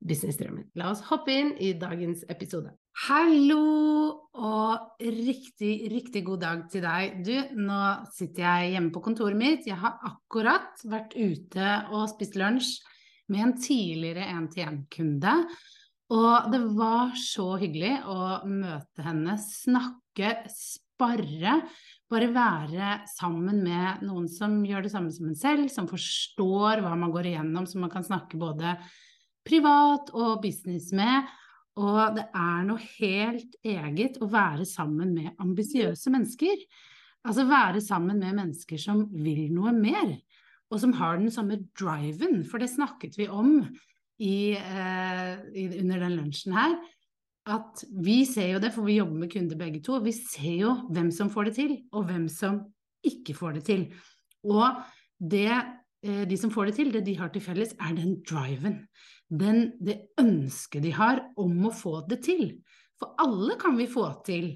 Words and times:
businessdrømmen. 0.00 0.70
La 0.80 0.90
oss 0.92 1.02
hoppe 1.10 1.34
inn 1.34 1.50
i 1.60 1.72
dagens 1.78 2.24
episode. 2.32 2.72
Hallo 3.06 3.60
og 4.36 5.00
riktig, 5.00 5.72
riktig 5.92 6.24
god 6.26 6.42
dag 6.44 6.62
til 6.72 6.84
deg. 6.84 7.20
Du, 7.26 7.34
nå 7.60 7.80
sitter 8.16 8.46
jeg 8.46 8.72
hjemme 8.74 8.94
på 8.94 9.02
kontoret 9.04 9.38
mitt. 9.38 9.68
Jeg 9.68 9.80
har 9.80 10.00
akkurat 10.08 10.80
vært 10.88 11.16
ute 11.16 11.74
og 11.92 12.08
spist 12.12 12.38
lunsj 12.40 12.78
med 13.30 13.44
en 13.44 13.54
tidligere 13.60 14.26
1-til-1-kunde. 14.34 15.36
Og 16.10 16.50
det 16.50 16.60
var 16.74 17.14
så 17.20 17.52
hyggelig 17.60 18.00
å 18.10 18.20
møte 18.50 19.04
henne, 19.06 19.36
snakke, 19.38 20.40
sparre 20.50 21.60
bare 22.10 22.30
være 22.34 22.88
sammen 23.06 23.60
med 23.62 24.02
noen 24.02 24.26
som 24.30 24.56
gjør 24.66 24.82
det 24.82 24.90
samme 24.92 25.12
som 25.14 25.28
en 25.30 25.38
selv, 25.38 25.68
som 25.70 25.86
forstår 25.86 26.82
hva 26.82 26.96
man 26.98 27.12
går 27.14 27.30
igjennom, 27.30 27.68
så 27.70 27.78
man 27.78 27.92
kan 27.92 28.06
snakke 28.06 28.40
både 28.40 28.74
privat 29.50 30.12
og 30.14 30.40
business 30.44 30.92
med. 30.96 31.28
Og 31.80 32.16
det 32.16 32.26
er 32.36 32.64
noe 32.68 32.82
helt 32.98 33.56
eget 33.66 34.18
å 34.22 34.28
være 34.30 34.66
sammen 34.68 35.14
med 35.16 35.42
ambisiøse 35.42 36.12
mennesker. 36.12 36.64
Altså 37.26 37.46
være 37.48 37.82
sammen 37.84 38.22
med 38.22 38.38
mennesker 38.38 38.80
som 38.80 39.04
vil 39.12 39.50
noe 39.52 39.74
mer, 39.76 40.14
og 40.70 40.80
som 40.80 40.94
har 40.96 41.18
den 41.18 41.32
samme 41.34 41.58
driven, 41.76 42.44
for 42.48 42.62
det 42.62 42.70
snakket 42.72 43.18
vi 43.18 43.26
om 43.28 43.58
i, 44.20 44.54
eh, 44.54 45.36
under 45.82 46.06
den 46.06 46.16
lunsjen 46.16 46.56
her 46.56 46.78
at 47.48 47.84
vi 48.04 48.22
ser 48.28 48.54
jo 48.54 48.60
det, 48.62 48.72
for 48.74 48.86
vi 48.86 48.98
jobber 48.98 49.22
med 49.22 49.32
kunder 49.32 49.58
begge 49.58 49.80
to. 49.84 49.98
Vi 50.04 50.12
ser 50.14 50.56
jo 50.60 50.74
hvem 50.92 51.10
som 51.14 51.30
får 51.32 51.48
det 51.48 51.54
til, 51.56 51.76
og 51.92 52.06
hvem 52.10 52.28
som 52.30 52.60
ikke 53.06 53.34
får 53.36 53.58
det 53.58 53.64
til. 53.68 53.86
Og 54.44 54.82
det 55.18 55.50
de 56.02 56.36
som 56.40 56.52
får 56.52 56.70
det 56.70 56.76
til, 56.78 56.92
det 56.94 57.04
de 57.06 57.16
har 57.18 57.32
til 57.32 57.44
felles, 57.44 57.74
er 57.76 57.94
den 57.96 58.16
driven. 58.24 58.78
Den, 59.28 59.72
det 59.84 59.98
ønsket 60.20 60.82
de 60.86 60.94
har 60.96 61.22
om 61.38 61.68
å 61.68 61.74
få 61.74 62.00
det 62.08 62.22
til. 62.26 62.44
For 63.00 63.14
alle 63.20 63.56
kan 63.60 63.76
vi 63.78 63.88
få 63.90 64.06
til 64.26 64.52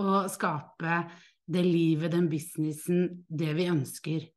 å 0.00 0.26
skape 0.30 1.00
det 1.46 1.64
livet, 1.64 2.12
den 2.12 2.28
businessen, 2.28 3.24
det 3.28 3.52
vi 3.56 3.68
ønsker. 3.72 4.28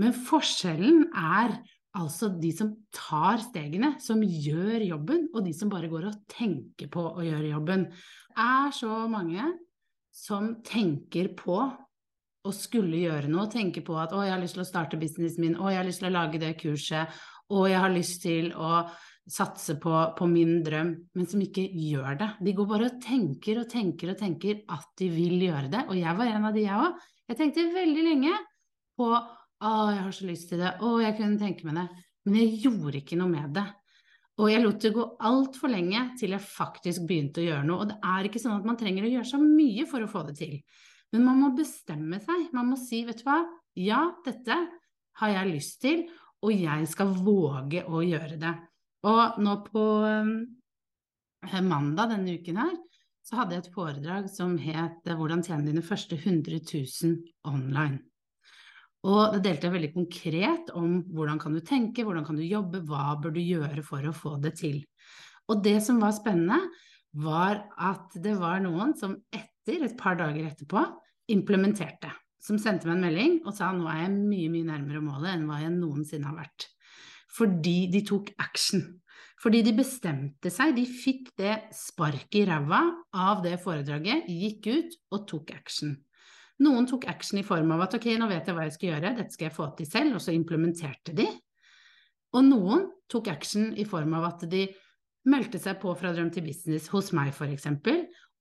Men 0.00 0.14
forskjellen 0.16 1.08
er 1.12 1.58
Altså 1.92 2.30
de 2.40 2.48
som 2.56 2.70
tar 2.94 3.42
stegene, 3.42 3.90
som 4.00 4.22
gjør 4.24 4.80
jobben, 4.86 5.26
og 5.36 5.44
de 5.44 5.52
som 5.52 5.68
bare 5.72 5.90
går 5.92 6.06
og 6.08 6.22
tenker 6.32 6.88
på 6.92 7.04
å 7.04 7.24
gjøre 7.24 7.50
jobben. 7.50 7.84
Det 8.32 8.46
er 8.46 8.72
så 8.72 9.02
mange 9.12 9.50
som 10.12 10.54
tenker 10.64 11.34
på 11.36 11.58
å 12.42 12.52
skulle 12.54 12.98
gjøre 13.04 13.30
noe, 13.30 13.46
tenke 13.50 13.84
på 13.86 13.96
at 14.02 14.12
'å, 14.12 14.24
jeg 14.26 14.34
har 14.34 14.42
lyst 14.42 14.56
til 14.58 14.64
å 14.64 14.68
starte 14.68 14.98
businessen 14.98 15.44
min', 15.44 15.56
'å, 15.56 15.70
jeg 15.70 15.78
har 15.78 15.86
lyst 15.86 16.02
til 16.02 16.10
å 16.10 16.16
lage 16.16 16.38
det 16.42 16.58
kurset', 16.58 17.08
'å, 17.50 17.68
jeg 17.70 17.80
har 17.80 17.92
lyst 17.94 18.22
til 18.22 18.52
å 18.52 18.84
satse 19.28 19.78
på, 19.78 20.14
på 20.18 20.26
min 20.26 20.62
drøm', 20.64 20.94
men 21.14 21.26
som 21.26 21.40
ikke 21.40 21.68
gjør 21.70 22.18
det. 22.18 22.30
De 22.42 22.52
går 22.52 22.66
bare 22.66 22.88
og 22.90 23.00
tenker 23.02 23.60
og 23.60 23.68
tenker 23.70 24.10
og 24.10 24.18
tenker 24.18 24.62
at 24.68 24.88
de 24.98 25.08
vil 25.08 25.38
gjøre 25.46 25.70
det, 25.70 25.84
og 25.88 25.94
jeg 25.96 26.16
var 26.18 26.26
en 26.26 26.48
av 26.50 26.54
de, 26.54 26.66
jeg 26.66 26.88
òg. 26.88 26.98
Jeg 27.28 27.38
tenkte 27.38 27.68
veldig 27.74 28.02
lenge 28.08 28.32
på 28.98 29.06
å, 29.12 29.74
jeg 29.92 30.02
har 30.02 30.16
så 30.16 30.26
lyst 30.26 30.50
til 30.50 30.58
det. 30.58 30.74
Å, 30.82 30.96
jeg 31.00 31.16
kunne 31.16 31.38
tenke 31.38 31.68
meg 31.68 31.78
det. 31.78 31.86
Men 32.26 32.38
jeg 32.38 32.58
gjorde 32.66 32.98
ikke 32.98 33.18
noe 33.18 33.30
med 33.30 33.54
det. 33.54 33.64
Og 34.40 34.48
jeg 34.50 34.62
lot 34.62 34.80
det 34.82 34.92
gå 34.94 35.04
altfor 35.28 35.70
lenge 35.70 36.02
til 36.18 36.34
jeg 36.34 36.42
faktisk 36.42 37.04
begynte 37.06 37.42
å 37.42 37.46
gjøre 37.46 37.66
noe. 37.68 37.84
Og 37.84 37.90
det 37.92 37.98
er 38.12 38.26
ikke 38.26 38.42
sånn 38.42 38.56
at 38.56 38.66
man 38.66 38.78
trenger 38.80 39.06
å 39.06 39.12
gjøre 39.12 39.28
så 39.28 39.38
mye 39.42 39.86
for 39.90 40.02
å 40.02 40.10
få 40.10 40.24
det 40.28 40.36
til. 40.40 40.56
Men 41.12 41.26
man 41.28 41.40
må 41.42 41.50
bestemme 41.56 42.20
seg. 42.22 42.48
Man 42.56 42.70
må 42.72 42.78
si, 42.80 43.02
vet 43.04 43.20
du 43.20 43.26
hva, 43.28 43.42
ja, 43.78 44.04
dette 44.24 44.56
har 45.20 45.34
jeg 45.34 45.52
lyst 45.52 45.80
til, 45.84 46.06
og 46.42 46.52
jeg 46.56 46.88
skal 46.90 47.12
våge 47.22 47.84
å 47.86 48.00
gjøre 48.04 48.38
det. 48.40 48.52
Og 49.08 49.42
nå 49.42 49.56
på 49.66 49.84
um, 50.06 50.32
mandag 51.68 52.14
denne 52.14 52.38
uken 52.38 52.62
her, 52.62 52.72
så 53.22 53.38
hadde 53.38 53.54
jeg 53.54 53.64
et 53.64 53.74
foredrag 53.74 54.30
som 54.30 54.56
het 54.58 55.04
'Hvordan 55.06 55.44
tjene 55.46 55.66
dine 55.66 55.82
første 55.82 56.16
100 56.16 56.58
000 56.74 57.22
online'. 57.44 58.00
Og 59.02 59.34
det 59.34 59.42
delte 59.44 59.66
jeg 59.66 59.74
veldig 59.74 59.94
konkret 59.94 60.70
om 60.78 61.02
hvordan 61.10 61.38
kan 61.38 61.54
du 61.54 61.60
tenke, 61.60 62.04
hvordan 62.04 62.24
kan 62.24 62.36
du 62.38 62.42
jobbe, 62.42 62.84
hva 62.86 63.18
bør 63.18 63.34
du 63.34 63.40
gjøre 63.40 63.82
for 63.82 63.98
å 64.06 64.14
få 64.14 64.36
det 64.42 64.54
til. 64.60 64.84
Og 65.50 65.62
det 65.62 65.80
som 65.82 65.98
var 66.02 66.14
spennende, 66.14 66.60
var 67.12 67.64
at 67.76 68.14
det 68.22 68.36
var 68.38 68.62
noen 68.62 68.94
som 68.96 69.16
etter, 69.32 69.51
et 69.68 69.96
par 69.98 70.18
dager 70.18 70.48
etterpå, 70.48 70.82
implementerte. 71.32 72.10
Som 72.42 72.58
sendte 72.58 72.88
meg 72.88 72.96
en 72.96 73.04
melding 73.06 73.34
og 73.46 73.54
sa 73.54 73.70
nå 73.70 73.86
er 73.86 74.04
jeg 74.04 74.14
mye, 74.16 74.48
mye 74.50 74.66
nærmere 74.72 75.02
målet 75.04 75.36
enn 75.36 75.46
hva 75.46 75.60
jeg 75.62 75.74
noensinne 75.76 76.26
har 76.26 76.40
vært. 76.40 76.66
Fordi 77.32 77.76
de 77.92 78.02
tok 78.06 78.32
action. 78.42 78.82
Fordi 79.42 79.62
de 79.66 79.74
bestemte 79.74 80.50
seg, 80.54 80.74
de 80.76 80.84
fikk 80.86 81.32
det 81.38 81.54
sparket 81.74 82.42
i 82.42 82.46
ræva 82.46 82.82
av 83.14 83.42
det 83.44 83.56
foredraget, 83.62 84.26
gikk 84.30 84.68
ut 84.70 84.98
og 85.14 85.24
tok 85.30 85.54
action. 85.54 85.94
Noen 86.62 86.86
tok 86.86 87.08
action 87.10 87.40
i 87.40 87.46
form 87.46 87.72
av 87.74 87.86
at 87.86 87.96
ok, 87.98 88.10
nå 88.18 88.28
vet 88.30 88.46
jeg 88.46 88.54
hva 88.54 88.66
jeg 88.68 88.76
skal 88.76 88.88
gjøre, 88.90 89.14
dette 89.18 89.34
skal 89.34 89.48
jeg 89.48 89.56
få 89.56 89.70
til 89.78 89.88
selv, 89.88 90.18
og 90.18 90.22
så 90.22 90.34
implementerte 90.34 91.14
de. 91.16 91.26
Og 92.36 92.46
noen 92.46 92.86
tok 93.10 93.32
action 93.32 93.72
i 93.74 93.86
form 93.88 94.14
av 94.18 94.28
at 94.30 94.44
de 94.50 94.66
meldte 95.30 95.58
seg 95.62 95.78
på 95.82 95.94
fra 95.98 96.12
drøm 96.14 96.30
til 96.34 96.46
business 96.46 96.90
hos 96.92 97.10
meg 97.16 97.32
f.eks., 97.34 97.66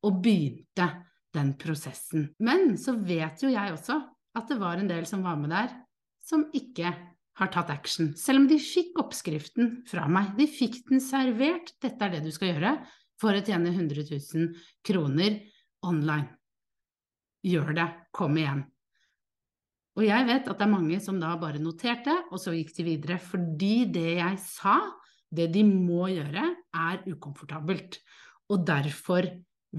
og 0.01 0.21
begynte 0.21 0.87
den 1.35 1.53
prosessen. 1.59 2.29
Men 2.43 2.75
så 2.79 2.95
vet 2.97 3.43
jo 3.43 3.51
jeg 3.51 3.75
også 3.75 3.99
at 4.37 4.51
det 4.51 4.59
var 4.61 4.79
en 4.79 4.89
del 4.89 5.07
som 5.09 5.23
var 5.25 5.39
med 5.39 5.51
der, 5.53 5.71
som 6.23 6.47
ikke 6.55 6.91
har 7.39 7.51
tatt 7.51 7.71
action. 7.73 8.11
Selv 8.19 8.43
om 8.43 8.49
de 8.49 8.59
fikk 8.61 8.99
oppskriften 9.01 9.79
fra 9.89 10.07
meg. 10.11 10.35
De 10.37 10.47
fikk 10.51 10.81
den 10.89 11.01
servert. 11.03 11.73
Dette 11.81 12.05
er 12.05 12.17
det 12.17 12.25
du 12.27 12.31
skal 12.35 12.53
gjøre 12.53 12.75
for 13.21 13.37
å 13.37 13.43
tjene 13.45 13.73
100 13.73 14.05
000 14.11 14.53
kroner 14.87 15.41
online 15.87 16.29
gjør 17.45 17.73
det, 17.77 17.87
kom 18.13 18.37
igjen. 18.37 18.63
Og 19.97 20.05
jeg 20.05 20.27
vet 20.27 20.47
at 20.47 20.59
det 20.59 20.65
er 20.65 20.71
mange 20.71 20.99
som 21.03 21.17
da 21.19 21.33
bare 21.39 21.61
noterte, 21.61 22.13
og 22.31 22.39
så 22.39 22.53
gikk 22.55 22.71
de 22.77 22.85
videre. 22.87 23.17
Fordi 23.19 23.73
det 23.91 24.07
jeg 24.21 24.37
sa, 24.43 24.77
det 25.31 25.49
de 25.51 25.65
må 25.67 26.07
gjøre, 26.13 26.45
er 26.71 27.03
ukomfortabelt. 27.11 27.99
Og 28.51 28.63
derfor 28.67 29.27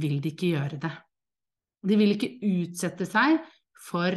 vil 0.03 0.21
de 0.21 0.35
ikke 0.35 0.53
gjøre 0.53 0.81
det. 0.83 0.93
De 1.83 1.99
vil 1.99 2.15
ikke 2.15 2.35
utsette 2.47 3.07
seg 3.09 3.41
for 3.89 4.17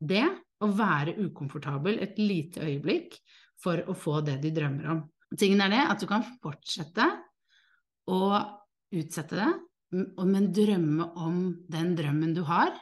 det, 0.00 0.26
å 0.60 0.68
være 0.76 1.16
ukomfortabel 1.24 2.02
et 2.04 2.18
lite 2.20 2.60
øyeblikk 2.66 3.14
for 3.60 3.80
å 3.88 3.94
få 3.96 4.18
det 4.26 4.36
de 4.42 4.52
drømmer 4.52 4.90
om. 4.92 5.00
Tingen 5.38 5.62
er 5.64 5.72
det 5.72 5.80
at 5.92 6.02
du 6.02 6.06
kan 6.10 6.24
fortsette 6.42 7.06
å 8.10 8.20
utsette 8.92 9.38
det, 9.38 9.50
men 10.20 10.50
drømme 10.54 11.06
om 11.18 11.42
den 11.70 11.94
drømmen 11.98 12.34
du 12.36 12.42
har. 12.48 12.74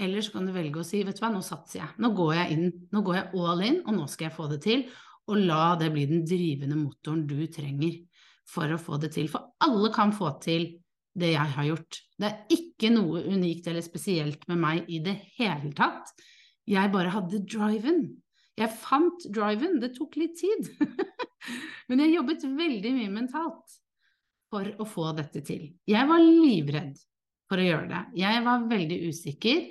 Eller 0.00 0.24
så 0.24 0.34
kan 0.34 0.48
du 0.48 0.54
velge 0.54 0.80
å 0.80 0.86
si 0.86 1.02
vet 1.04 1.18
du 1.18 1.22
hva, 1.22 1.30
nå 1.34 1.42
satser 1.44 1.82
jeg. 1.82 1.90
Nå 2.02 2.12
går 2.16 2.32
jeg 2.38 2.56
inn, 2.56 2.70
nå 2.94 3.02
går 3.04 3.18
jeg 3.18 3.42
all 3.42 3.64
in, 3.66 3.80
og 3.84 3.98
nå 3.98 4.06
skal 4.10 4.28
jeg 4.28 4.36
få 4.38 4.48
det 4.50 4.62
til. 4.64 4.86
Og 5.30 5.38
la 5.38 5.74
det 5.78 5.92
bli 5.94 6.06
den 6.10 6.24
drivende 6.26 6.78
motoren 6.80 7.26
du 7.28 7.36
trenger 7.52 8.00
for 8.48 8.72
å 8.72 8.80
få 8.80 8.98
det 9.02 9.12
til. 9.14 9.28
For 9.30 9.52
alle 9.62 9.92
kan 9.94 10.14
få 10.16 10.32
til 10.42 10.70
det 11.18 11.34
jeg 11.34 11.54
har 11.56 11.68
gjort. 11.68 11.98
Det 12.18 12.28
er 12.28 12.56
ikke 12.56 12.90
noe 12.94 13.22
unikt 13.28 13.68
eller 13.68 13.84
spesielt 13.84 14.46
med 14.50 14.60
meg 14.62 14.90
i 14.90 15.02
det 15.04 15.18
hele 15.36 15.72
tatt. 15.76 16.12
Jeg 16.68 16.92
bare 16.94 17.12
hadde 17.12 17.42
driven. 17.44 18.04
Jeg 18.58 18.74
fant 18.80 19.26
driven. 19.32 19.78
Det 19.82 19.92
tok 19.96 20.16
litt 20.20 20.38
tid. 20.40 20.70
Men 21.88 22.04
jeg 22.04 22.16
jobbet 22.16 22.48
veldig 22.48 22.92
mye 22.96 23.12
mentalt 23.12 23.78
for 24.52 24.68
å 24.78 24.86
få 24.88 25.12
dette 25.16 25.42
til. 25.44 25.70
Jeg 25.88 26.08
var 26.08 26.22
livredd 26.22 26.98
for 27.48 27.60
å 27.60 27.66
gjøre 27.66 27.88
det. 27.90 28.02
Jeg 28.22 28.44
var 28.44 28.66
veldig 28.70 28.98
usikker. 29.08 29.62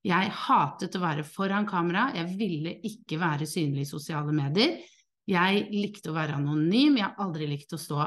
Jeg 0.00 0.32
hatet 0.46 0.96
å 0.96 1.02
være 1.02 1.26
foran 1.28 1.66
kamera, 1.68 2.06
jeg 2.16 2.32
ville 2.38 2.78
ikke 2.88 3.18
være 3.20 3.44
synlig 3.48 3.84
i 3.84 3.90
sosiale 3.90 4.32
medier. 4.32 4.78
Jeg 5.28 5.66
likte 5.74 6.08
å 6.08 6.16
være 6.16 6.38
anonym, 6.38 6.96
jeg 6.96 7.04
har 7.04 7.20
aldri 7.20 7.50
likt 7.50 7.74
å 7.76 7.80
stå 7.80 8.06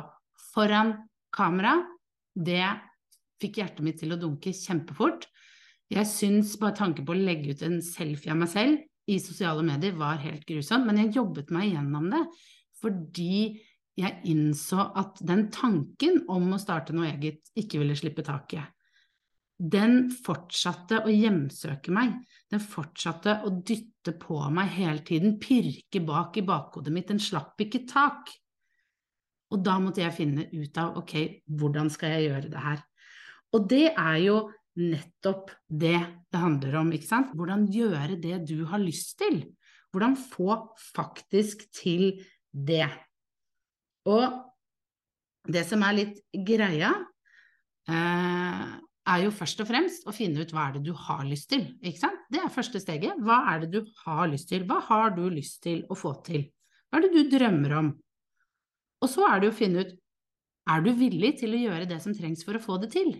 foran 0.55 0.95
kamera. 1.33 1.75
Det 2.33 2.65
fikk 3.41 3.59
hjertet 3.61 3.85
mitt 3.85 3.99
til 4.01 4.15
å 4.15 4.19
dunke 4.19 4.53
kjempefort. 4.55 5.27
Jeg 5.93 6.09
syns 6.09 6.55
bare 6.61 6.77
tanken 6.77 7.05
på 7.05 7.13
å 7.13 7.19
legge 7.19 7.53
ut 7.53 7.63
en 7.65 7.79
selfie 7.85 8.33
av 8.33 8.39
meg 8.39 8.51
selv 8.53 9.11
i 9.11 9.19
sosiale 9.19 9.63
medier 9.67 9.95
var 9.99 10.21
helt 10.23 10.45
grusomt, 10.47 10.87
men 10.87 11.01
jeg 11.01 11.17
jobbet 11.17 11.51
meg 11.53 11.73
gjennom 11.73 12.09
det 12.13 12.23
fordi 12.83 13.61
jeg 13.99 14.19
innså 14.27 14.81
at 14.99 15.19
den 15.23 15.45
tanken 15.53 16.23
om 16.31 16.55
å 16.55 16.59
starte 16.59 16.95
noe 16.95 17.11
eget 17.11 17.51
ikke 17.59 17.79
ville 17.79 17.95
slippe 17.95 18.25
taket. 18.25 18.65
Den 19.55 20.09
fortsatte 20.11 21.03
å 21.05 21.11
hjemsøke 21.13 21.93
meg, 21.93 22.15
den 22.51 22.63
fortsatte 22.63 23.37
å 23.45 23.51
dytte 23.63 24.15
på 24.19 24.39
meg 24.51 24.73
hele 24.75 25.03
tiden, 25.05 25.37
pirke 25.39 26.01
bak 26.03 26.39
i 26.41 26.43
bakhodet 26.47 26.91
mitt, 26.95 27.07
den 27.11 27.21
slapp 27.21 27.61
ikke 27.63 27.85
tak. 27.87 28.33
Og 29.53 29.61
da 29.61 29.77
måtte 29.81 30.01
jeg 30.01 30.15
finne 30.17 30.47
ut 30.49 30.77
av 30.81 30.97
ok, 31.01 31.15
hvordan 31.45 31.91
skal 31.93 32.15
jeg 32.15 32.29
gjøre 32.29 32.51
det 32.53 32.63
her? 32.63 32.83
Og 33.53 33.67
det 33.69 33.85
er 33.91 34.19
jo 34.23 34.37
nettopp 34.81 35.51
det 35.69 35.99
det 36.33 36.41
handler 36.41 36.79
om, 36.79 36.89
ikke 36.95 37.05
sant? 37.05 37.33
Hvordan 37.37 37.67
gjøre 37.69 38.17
det 38.21 38.39
du 38.49 38.63
har 38.65 38.81
lyst 38.81 39.19
til. 39.21 39.43
Hvordan 39.93 40.15
få 40.17 40.55
faktisk 40.81 41.67
til 41.77 42.23
det. 42.49 42.87
Og 44.09 44.25
det 45.45 45.61
som 45.69 45.83
er 45.85 45.99
litt 45.99 46.17
greia, 46.33 46.89
eh, 47.85 48.63
er 49.03 49.23
jo 49.25 49.33
først 49.35 49.59
og 49.61 49.67
fremst 49.67 50.07
å 50.07 50.15
finne 50.15 50.41
ut 50.41 50.53
hva 50.55 50.69
er 50.69 50.77
det 50.77 50.85
du 50.87 50.93
har 50.95 51.25
lyst 51.27 51.49
til. 51.51 51.65
Ikke 51.83 52.01
sant? 52.05 52.25
Det 52.31 52.41
er 52.41 52.53
første 52.53 52.79
steget. 52.81 53.19
Hva 53.21 53.43
er 53.53 53.63
det 53.63 53.71
du 53.75 53.91
har 54.05 54.29
lyst 54.31 54.49
til? 54.49 54.65
Hva 54.65 54.79
har 54.87 55.13
du 55.17 55.27
lyst 55.29 55.61
til 55.65 55.83
å 55.91 55.97
få 55.99 56.15
til? 56.25 56.47
Hva 56.89 56.99
er 56.99 57.05
det 57.05 57.13
du 57.13 57.37
drømmer 57.37 57.77
om? 57.81 57.93
Og 59.03 59.11
så 59.11 59.27
er 59.27 59.43
det 59.43 59.51
å 59.51 59.55
finne 59.55 59.83
ut 59.83 59.93
er 60.73 60.83
du 60.83 60.93
villig 60.95 61.33
til 61.41 61.55
å 61.55 61.59
gjøre 61.59 61.87
det 61.89 61.99
som 61.99 62.15
trengs 62.15 62.45
for 62.47 62.55
å 62.55 62.63
få 62.63 62.77
det 62.79 62.93
til? 62.93 63.11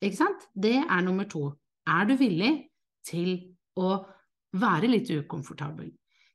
Ikke 0.00 0.16
sant? 0.16 0.46
Det 0.54 0.78
er 0.80 1.04
nummer 1.04 1.28
to. 1.28 1.50
Er 1.88 2.08
du 2.08 2.14
villig 2.16 2.52
til 3.04 3.34
å 3.76 3.98
være 4.56 4.88
litt 4.88 5.10
ukomfortabel? 5.12 5.90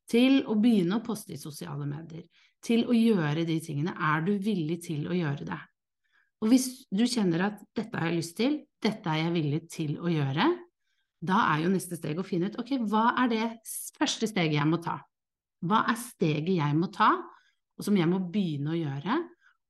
Til 0.10 0.44
å 0.46 0.58
begynne 0.60 1.00
å 1.00 1.06
poste 1.06 1.34
i 1.34 1.42
sosiale 1.42 1.88
medier? 1.90 2.28
Til 2.64 2.86
å 2.86 2.96
gjøre 2.96 3.46
de 3.48 3.58
tingene? 3.64 3.96
Er 3.98 4.22
du 4.28 4.36
villig 4.38 4.84
til 4.86 5.08
å 5.10 5.18
gjøre 5.18 5.48
det? 5.50 5.62
Og 6.44 6.52
hvis 6.52 6.68
du 6.92 7.06
kjenner 7.08 7.48
at 7.48 7.62
dette 7.74 7.98
har 7.98 8.12
jeg 8.12 8.20
lyst 8.20 8.36
til, 8.38 8.60
dette 8.84 9.10
er 9.10 9.24
jeg 9.24 9.36
villig 9.38 9.62
til 9.72 9.96
å 10.04 10.12
gjøre, 10.12 10.50
da 11.24 11.46
er 11.54 11.64
jo 11.64 11.72
neste 11.72 11.96
steg 11.96 12.20
å 12.20 12.26
finne 12.28 12.50
ut 12.52 12.58
ok, 12.60 12.76
hva 12.92 13.14
er 13.24 13.30
det 13.32 13.46
første 13.96 14.28
steget 14.28 14.58
jeg 14.60 14.68
må 14.68 14.82
ta? 14.84 14.98
Hva 15.64 15.86
er 15.88 15.96
steget 16.02 16.58
jeg 16.58 16.76
må 16.76 16.90
ta, 16.92 17.14
og 17.84 17.90
som 17.90 17.98
jeg 18.00 18.08
må 18.08 18.22
begynne 18.32 18.72
å 18.72 18.80
gjøre? 18.80 19.18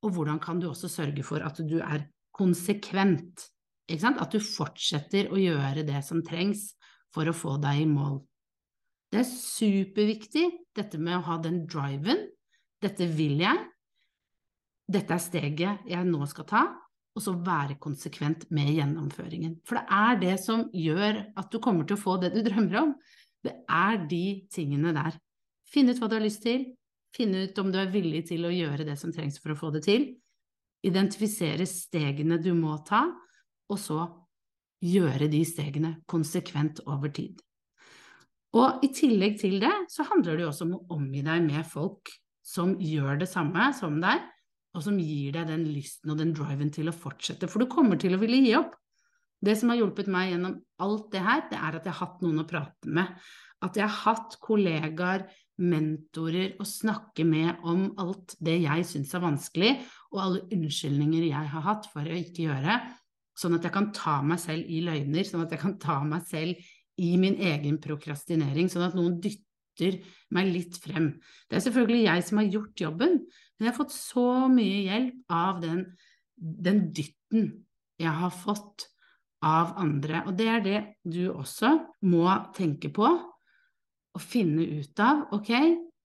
Og 0.06 0.12
hvordan 0.14 0.38
kan 0.44 0.60
du 0.62 0.68
også 0.70 0.86
sørge 0.92 1.24
for 1.26 1.42
at 1.42 1.58
du 1.66 1.80
er 1.82 2.06
konsekvent? 2.36 3.48
At 3.90 4.36
du 4.36 4.38
fortsetter 4.38 5.32
å 5.34 5.40
gjøre 5.40 5.82
det 5.88 6.04
som 6.06 6.22
trengs 6.26 6.70
for 7.14 7.26
å 7.26 7.34
få 7.34 7.56
deg 7.62 7.82
i 7.82 7.88
mål. 7.90 8.20
Det 9.10 9.24
er 9.24 9.26
superviktig, 9.30 10.46
dette 10.78 11.02
med 11.02 11.18
å 11.18 11.26
ha 11.26 11.40
den 11.42 11.64
driven. 11.70 12.22
Dette 12.82 13.08
vil 13.10 13.42
jeg, 13.42 13.66
dette 14.94 15.18
er 15.18 15.22
steget 15.22 15.90
jeg 15.90 16.06
nå 16.06 16.30
skal 16.30 16.48
ta, 16.50 16.64
og 17.14 17.22
så 17.22 17.34
være 17.34 17.80
konsekvent 17.82 18.46
med 18.54 18.72
gjennomføringen. 18.78 19.58
For 19.66 19.82
det 19.82 19.86
er 19.98 20.22
det 20.22 20.38
som 20.42 20.68
gjør 20.70 21.20
at 21.40 21.50
du 21.50 21.60
kommer 21.64 21.90
til 21.90 21.98
å 21.98 22.04
få 22.04 22.18
det 22.22 22.34
du 22.34 22.42
drømmer 22.46 22.80
om. 22.82 22.96
Det 23.44 23.58
er 23.70 24.06
de 24.10 24.26
tingene 24.54 24.94
der. 24.96 25.18
Finne 25.70 25.94
ut 25.94 26.02
hva 26.02 26.10
du 26.10 26.18
har 26.18 26.26
lyst 26.26 26.46
til, 26.46 26.70
finne 27.14 27.46
ut 27.46 27.60
om 27.62 27.72
du 27.72 27.80
er 27.80 27.94
villig 27.94 28.26
til 28.32 28.46
å 28.48 28.54
gjøre 28.54 28.88
det 28.88 28.98
som 29.00 29.14
trengs 29.14 29.40
for 29.42 29.54
å 29.54 29.60
få 29.60 29.72
det 29.76 29.84
til, 29.86 30.10
identifisere 30.84 31.66
stegene 31.70 32.40
du 32.42 32.52
må 32.58 32.76
ta, 32.88 33.06
og 33.72 33.80
så 33.80 34.02
gjøre 34.84 35.30
de 35.32 35.42
stegene 35.48 35.96
konsekvent 36.10 36.84
over 36.90 37.14
tid. 37.16 37.40
Og 38.54 38.84
i 38.86 38.92
tillegg 38.94 39.40
til 39.42 39.58
det 39.64 39.74
så 39.90 40.06
handler 40.10 40.38
det 40.38 40.46
jo 40.46 40.52
også 40.52 40.68
om 40.68 40.76
å 40.78 40.84
omgi 40.98 41.24
deg 41.26 41.46
med 41.48 41.66
folk 41.66 42.12
som 42.44 42.76
gjør 42.82 43.24
det 43.24 43.30
samme 43.32 43.70
som 43.78 43.98
deg, 44.04 44.22
og 44.74 44.84
som 44.84 44.98
gir 45.00 45.34
deg 45.36 45.50
den 45.50 45.68
lysten 45.70 46.12
og 46.12 46.20
den 46.20 46.34
driven 46.36 46.72
til 46.74 46.90
å 46.90 46.96
fortsette. 46.96 47.48
For 47.50 47.64
du 47.64 47.70
kommer 47.72 48.00
til 48.02 48.16
å 48.16 48.22
ville 48.22 48.42
gi 48.42 48.56
opp. 48.58 48.74
Det 49.44 49.56
som 49.60 49.72
har 49.72 49.80
hjulpet 49.80 50.10
meg 50.12 50.32
gjennom 50.32 50.58
alt 50.84 51.10
det 51.14 51.22
her, 51.24 51.44
det 51.50 51.60
er 51.60 51.78
at 51.78 51.88
jeg 51.88 51.94
har 51.94 52.08
hatt 52.08 52.22
noen 52.24 52.42
å 52.42 52.48
prate 52.50 52.90
med. 52.90 53.10
At 53.64 53.78
jeg 53.78 53.86
har 53.86 54.00
hatt 54.16 54.38
kollegaer, 54.44 55.28
mentorer 55.62 56.56
å 56.62 56.66
snakke 56.66 57.26
med 57.28 57.62
om 57.70 57.86
alt 58.02 58.36
det 58.42 58.58
jeg 58.64 58.86
syns 58.90 59.14
er 59.14 59.24
vanskelig, 59.24 59.72
og 60.14 60.22
alle 60.24 60.44
unnskyldninger 60.56 61.28
jeg 61.30 61.52
har 61.54 61.66
hatt 61.68 61.90
for 61.94 62.08
å 62.08 62.20
ikke 62.20 62.48
gjøre, 62.48 62.80
sånn 63.38 63.58
at 63.58 63.66
jeg 63.66 63.74
kan 63.74 63.90
ta 63.96 64.20
meg 64.26 64.42
selv 64.42 64.70
i 64.70 64.82
løgner, 64.86 65.26
sånn 65.28 65.46
at 65.46 65.54
jeg 65.54 65.62
kan 65.62 65.76
ta 65.82 66.00
meg 66.06 66.26
selv 66.30 66.58
i 67.02 67.14
min 67.22 67.38
egen 67.42 67.80
prokrastinering, 67.82 68.70
sånn 68.70 68.88
at 68.88 68.98
noen 68.98 69.18
dytter 69.22 70.00
meg 70.34 70.50
litt 70.54 70.78
frem. 70.82 71.16
Det 71.50 71.58
er 71.58 71.66
selvfølgelig 71.66 72.06
jeg 72.06 72.26
som 72.28 72.42
har 72.42 72.50
gjort 72.54 72.86
jobben, 72.86 73.20
men 73.24 73.68
jeg 73.68 73.72
har 73.72 73.80
fått 73.80 73.96
så 73.96 74.28
mye 74.54 74.82
hjelp 74.88 75.38
av 75.38 75.62
den, 75.64 75.86
den 76.38 76.88
dytten 76.94 77.52
jeg 78.02 78.14
har 78.22 78.34
fått 78.34 78.88
av 79.44 79.74
andre. 79.82 80.24
Og 80.30 80.38
det 80.38 80.50
er 80.50 80.66
det 80.66 80.82
du 81.06 81.28
også 81.34 81.76
må 82.10 82.26
tenke 82.56 82.94
på 82.94 83.10
og 84.14 84.22
finne 84.22 84.66
ut 84.80 85.00
av. 85.02 85.28
Ok, 85.36 85.52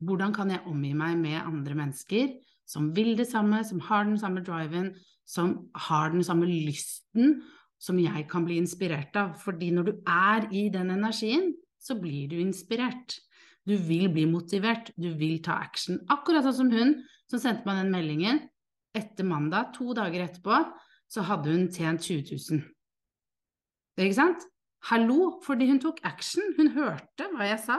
hvordan 0.05 0.34
kan 0.34 0.50
jeg 0.52 0.64
omgi 0.69 0.94
meg 0.96 1.16
med 1.20 1.40
andre 1.43 1.76
mennesker 1.78 2.37
som 2.69 2.90
vil 2.96 3.14
det 3.16 3.28
samme, 3.31 3.62
som 3.64 3.81
har 3.81 4.05
den 4.05 4.19
samme 4.20 4.43
driven, 4.44 4.93
som 5.28 5.70
har 5.88 6.12
den 6.12 6.25
samme 6.25 6.49
lysten 6.49 7.40
som 7.81 7.99
jeg 8.00 8.26
kan 8.31 8.44
bli 8.44 8.58
inspirert 8.60 9.16
av. 9.16 9.34
Fordi 9.40 9.70
når 9.72 9.88
du 9.88 9.93
er 10.08 10.49
i 10.52 10.66
den 10.72 10.90
energien, 10.93 11.55
så 11.81 11.96
blir 12.00 12.28
du 12.28 12.37
inspirert. 12.43 13.19
Du 13.69 13.76
vil 13.76 14.08
bli 14.12 14.25
motivert, 14.26 14.90
du 14.96 15.10
vil 15.16 15.38
ta 15.44 15.58
action. 15.62 16.00
Akkurat 16.10 16.44
sånn 16.46 16.56
som 16.56 16.72
hun 16.72 16.94
så 17.28 17.40
sendte 17.40 17.69
man 17.69 17.82
den 17.82 17.93
meldingen. 17.93 18.40
Etter 18.96 19.26
mandag, 19.28 19.75
to 19.76 19.93
dager 19.96 20.25
etterpå, 20.25 20.62
så 21.08 21.25
hadde 21.28 21.52
hun 21.52 21.69
tjent 21.72 22.05
20 22.05 22.38
000. 22.50 22.62
Ikke 24.00 24.16
sant? 24.16 24.44
Hallo, 24.88 25.38
fordi 25.44 25.69
hun 25.69 25.81
tok 25.82 26.00
action. 26.06 26.55
Hun 26.56 26.72
hørte 26.76 27.28
hva 27.34 27.49
jeg 27.50 27.60
sa. 27.64 27.78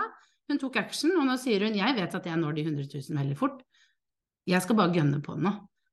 Hun 0.49 0.57
tok 0.57 0.79
action, 0.81 1.13
og 1.19 1.27
nå 1.29 1.35
sier 1.37 1.61
hun 1.65 1.77
jeg 1.77 1.95
vet 1.97 2.15
at 2.17 2.25
jeg 2.25 2.41
når 2.41 2.55
de 2.57 2.65
100 2.65 2.87
000 2.89 3.19
veldig 3.21 3.37
fort. 3.37 3.59
Jeg 4.49 4.65
skal 4.65 4.79
bare 4.79 4.95
gønne 4.95 5.21
på 5.21 5.35
nå. 5.37 5.51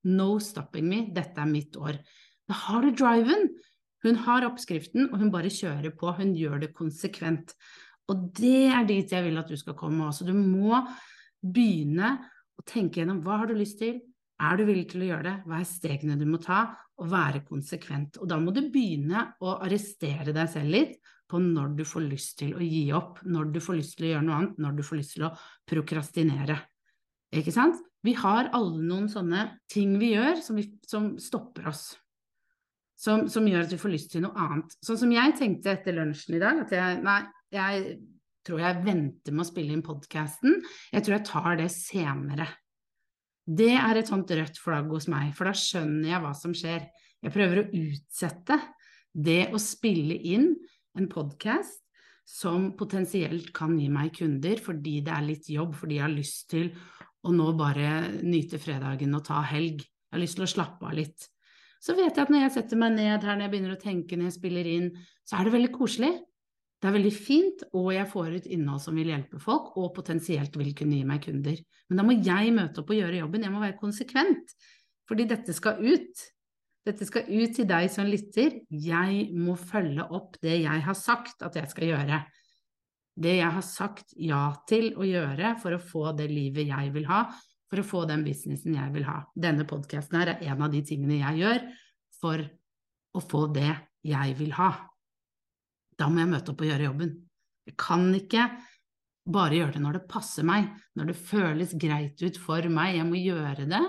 No 0.08 0.28
stopping 0.40 0.86
me, 0.88 1.00
dette 1.12 1.42
er 1.42 1.50
mitt 1.50 1.76
år. 1.76 1.98
Da 2.48 2.56
har 2.66 2.84
du 2.84 2.94
driven. 2.96 3.50
Hun 4.06 4.20
har 4.22 4.46
oppskriften, 4.46 5.10
og 5.10 5.18
hun 5.20 5.32
bare 5.34 5.50
kjører 5.52 5.92
på. 5.98 6.12
Hun 6.16 6.32
gjør 6.38 6.62
det 6.62 6.72
konsekvent. 6.76 7.52
Og 8.08 8.28
det 8.38 8.68
er 8.70 8.86
dit 8.88 9.12
jeg 9.12 9.24
vil 9.26 9.40
at 9.40 9.50
du 9.50 9.56
skal 9.58 9.76
komme 9.76 10.06
også. 10.06 10.28
Du 10.28 10.32
må 10.36 10.78
begynne 11.42 12.14
å 12.56 12.64
tenke 12.66 13.02
gjennom 13.02 13.20
hva 13.24 13.42
har 13.42 13.50
du 13.50 13.56
lyst 13.58 13.80
til, 13.82 13.98
er 14.36 14.56
du 14.56 14.66
villig 14.68 14.86
til 14.90 15.04
å 15.04 15.10
gjøre 15.10 15.26
det, 15.26 15.34
hva 15.48 15.60
er 15.60 15.68
stegene 15.68 16.16
du 16.20 16.26
må 16.28 16.38
ta, 16.40 16.62
og 16.96 17.10
være 17.12 17.42
konsekvent. 17.44 18.20
Og 18.20 18.28
da 18.30 18.38
må 18.40 18.52
du 18.56 18.62
begynne 18.72 19.30
å 19.44 19.58
arrestere 19.64 20.32
deg 20.36 20.48
selv 20.52 20.72
litt 20.72 20.96
på 21.30 21.40
når 21.42 21.74
du 21.78 21.84
får 21.88 22.06
lyst 22.06 22.38
til 22.40 22.54
å 22.56 22.62
gi 22.62 22.86
opp, 22.94 23.20
når 23.26 23.50
du 23.54 23.60
får 23.62 23.78
lyst 23.80 23.96
til 23.98 24.08
å 24.08 24.10
gjøre 24.14 24.26
noe 24.26 24.38
annet, 24.40 24.58
når 24.62 24.78
du 24.78 24.82
får 24.86 25.00
lyst 25.00 25.14
til 25.16 25.26
å 25.26 25.34
prokrastinere. 25.68 26.58
Ikke 27.36 27.54
sant? 27.54 27.80
Vi 28.06 28.14
har 28.14 28.52
alle 28.54 28.82
noen 28.86 29.08
sånne 29.10 29.46
ting 29.70 29.96
vi 29.98 30.12
gjør 30.14 30.42
som, 30.44 30.58
vi, 30.60 30.68
som 30.86 31.14
stopper 31.18 31.70
oss. 31.72 31.88
Som, 32.96 33.26
som, 33.28 33.44
gjør 33.44 33.66
at 33.66 33.72
vi 33.74 33.80
får 33.80 33.92
lyst 33.92 34.12
til 34.14 34.22
noe 34.24 34.38
annet. 34.40 34.76
Sånn 34.84 35.00
som 35.00 35.10
jeg 35.12 35.34
tenkte 35.36 35.74
etter 35.74 35.98
lunsjen 35.98 36.38
i 36.38 36.40
dag, 36.40 36.62
at 36.62 36.70
jeg, 36.72 37.00
nei, 37.04 37.18
jeg 37.52 37.96
tror 38.46 38.62
jeg 38.62 38.84
venter 38.86 39.34
med 39.34 39.42
å 39.42 39.48
spille 39.48 39.74
inn 39.74 39.84
podkasten. 39.84 40.62
Jeg 40.94 41.04
tror 41.04 41.16
jeg 41.18 41.26
tar 41.28 41.58
det 41.60 41.68
senere. 41.74 42.46
Det 43.46 43.74
er 43.78 43.98
et 43.98 44.08
sånt 44.10 44.30
rødt 44.32 44.56
flagg 44.58 44.88
hos 44.94 45.10
meg, 45.10 45.34
for 45.36 45.50
da 45.50 45.54
skjønner 45.58 46.08
jeg 46.14 46.22
hva 46.24 46.32
som 46.38 46.54
skjer. 46.56 46.86
Jeg 47.26 47.34
prøver 47.34 47.60
å 47.62 47.68
utsette 47.82 48.58
det 49.16 49.42
å 49.54 49.60
spille 49.62 50.16
inn 50.32 50.50
en 50.96 51.08
podkast 51.10 51.82
som 52.26 52.72
potensielt 52.78 53.52
kan 53.54 53.76
gi 53.78 53.86
meg 53.92 54.14
kunder 54.16 54.60
fordi 54.62 54.98
det 55.06 55.14
er 55.14 55.26
litt 55.26 55.48
jobb, 55.52 55.76
fordi 55.78 55.98
jeg 55.98 56.06
har 56.06 56.14
lyst 56.14 56.48
til 56.50 56.70
å 57.26 57.32
nå 57.34 57.52
bare 57.58 58.22
nyte 58.22 58.58
fredagen 58.62 59.14
og 59.18 59.24
ta 59.28 59.42
helg. 59.46 59.82
Jeg 59.82 60.14
har 60.14 60.22
lyst 60.22 60.38
til 60.38 60.46
å 60.46 60.50
slappe 60.50 60.86
av 60.86 60.96
litt. 60.98 61.28
Så 61.82 61.94
vet 61.94 62.16
jeg 62.16 62.24
at 62.24 62.32
når 62.32 62.46
jeg 62.46 62.54
setter 62.56 62.80
meg 62.80 62.96
ned 62.96 63.22
her, 63.22 63.36
når 63.36 63.46
jeg 63.46 63.52
begynner 63.52 63.76
å 63.76 63.82
tenke 63.82 64.18
når 64.18 64.30
jeg 64.30 64.38
spiller 64.38 64.70
inn, 64.70 64.88
så 65.26 65.38
er 65.38 65.46
det 65.46 65.54
veldig 65.54 65.72
koselig. 65.74 66.12
Det 66.76 66.90
er 66.90 66.96
veldig 66.96 67.12
fint, 67.14 67.62
og 67.78 67.90
jeg 67.94 68.08
får 68.10 68.32
ut 68.36 68.48
innhold 68.52 68.82
som 68.84 68.98
vil 68.98 69.10
hjelpe 69.10 69.40
folk, 69.42 69.72
og 69.80 69.94
potensielt 69.96 70.56
vil 70.60 70.74
kunne 70.76 70.98
gi 70.98 71.06
meg 71.08 71.22
kunder. 71.24 71.60
Men 71.88 72.00
da 72.00 72.04
må 72.06 72.16
jeg 72.18 72.54
møte 72.54 72.82
opp 72.82 72.90
og 72.92 72.98
gjøre 72.98 73.20
jobben, 73.22 73.46
jeg 73.46 73.54
må 73.54 73.62
være 73.62 73.78
konsekvent. 73.80 74.56
Fordi 75.08 75.28
dette 75.30 75.54
skal 75.56 75.80
ut. 75.82 76.26
Dette 76.86 77.06
skal 77.08 77.26
ut 77.26 77.54
til 77.56 77.66
deg 77.66 77.88
som 77.90 78.06
lytter. 78.06 78.60
Jeg 78.70 79.30
må 79.34 79.56
følge 79.58 80.06
opp 80.14 80.36
det 80.42 80.60
jeg 80.62 80.84
har 80.86 80.98
sagt 80.98 81.42
at 81.42 81.58
jeg 81.58 81.70
skal 81.72 81.90
gjøre. 81.90 82.20
Det 83.16 83.38
jeg 83.38 83.52
har 83.56 83.64
sagt 83.64 84.12
ja 84.20 84.44
til 84.68 84.92
å 84.94 85.06
gjøre 85.06 85.56
for 85.62 85.74
å 85.74 85.82
få 85.82 86.12
det 86.18 86.28
livet 86.30 86.68
jeg 86.68 86.92
vil 86.94 87.08
ha, 87.08 87.24
for 87.66 87.82
å 87.82 87.86
få 87.86 88.04
den 88.06 88.22
businessen 88.26 88.76
jeg 88.76 88.92
vil 88.94 89.06
ha. 89.08 89.22
Denne 89.34 89.66
podkasten 89.66 90.20
er 90.20 90.36
en 90.36 90.62
av 90.62 90.70
de 90.70 90.84
tingene 90.86 91.18
jeg 91.24 91.42
gjør 91.42 91.64
for 92.20 92.44
å 93.16 93.22
få 93.24 93.46
det 93.56 93.72
jeg 94.06 94.36
vil 94.38 94.54
ha. 94.58 94.70
Da 95.96 96.10
må 96.12 96.22
jeg 96.22 96.30
møte 96.36 96.52
opp 96.52 96.62
og 96.62 96.70
gjøre 96.70 96.86
jobben. 96.90 97.14
Jeg 97.66 97.78
kan 97.80 98.06
ikke 98.14 98.46
bare 99.26 99.58
gjøre 99.58 99.74
det 99.74 99.82
når 99.82 99.98
det 99.98 100.08
passer 100.12 100.46
meg, 100.46 100.68
når 100.94 101.10
det 101.10 101.18
føles 101.18 101.74
greit 101.74 102.22
ut 102.22 102.38
for 102.38 102.68
meg. 102.70 102.94
Jeg 103.00 103.08
må 103.08 103.18
gjøre 103.18 103.66
det 103.66 103.82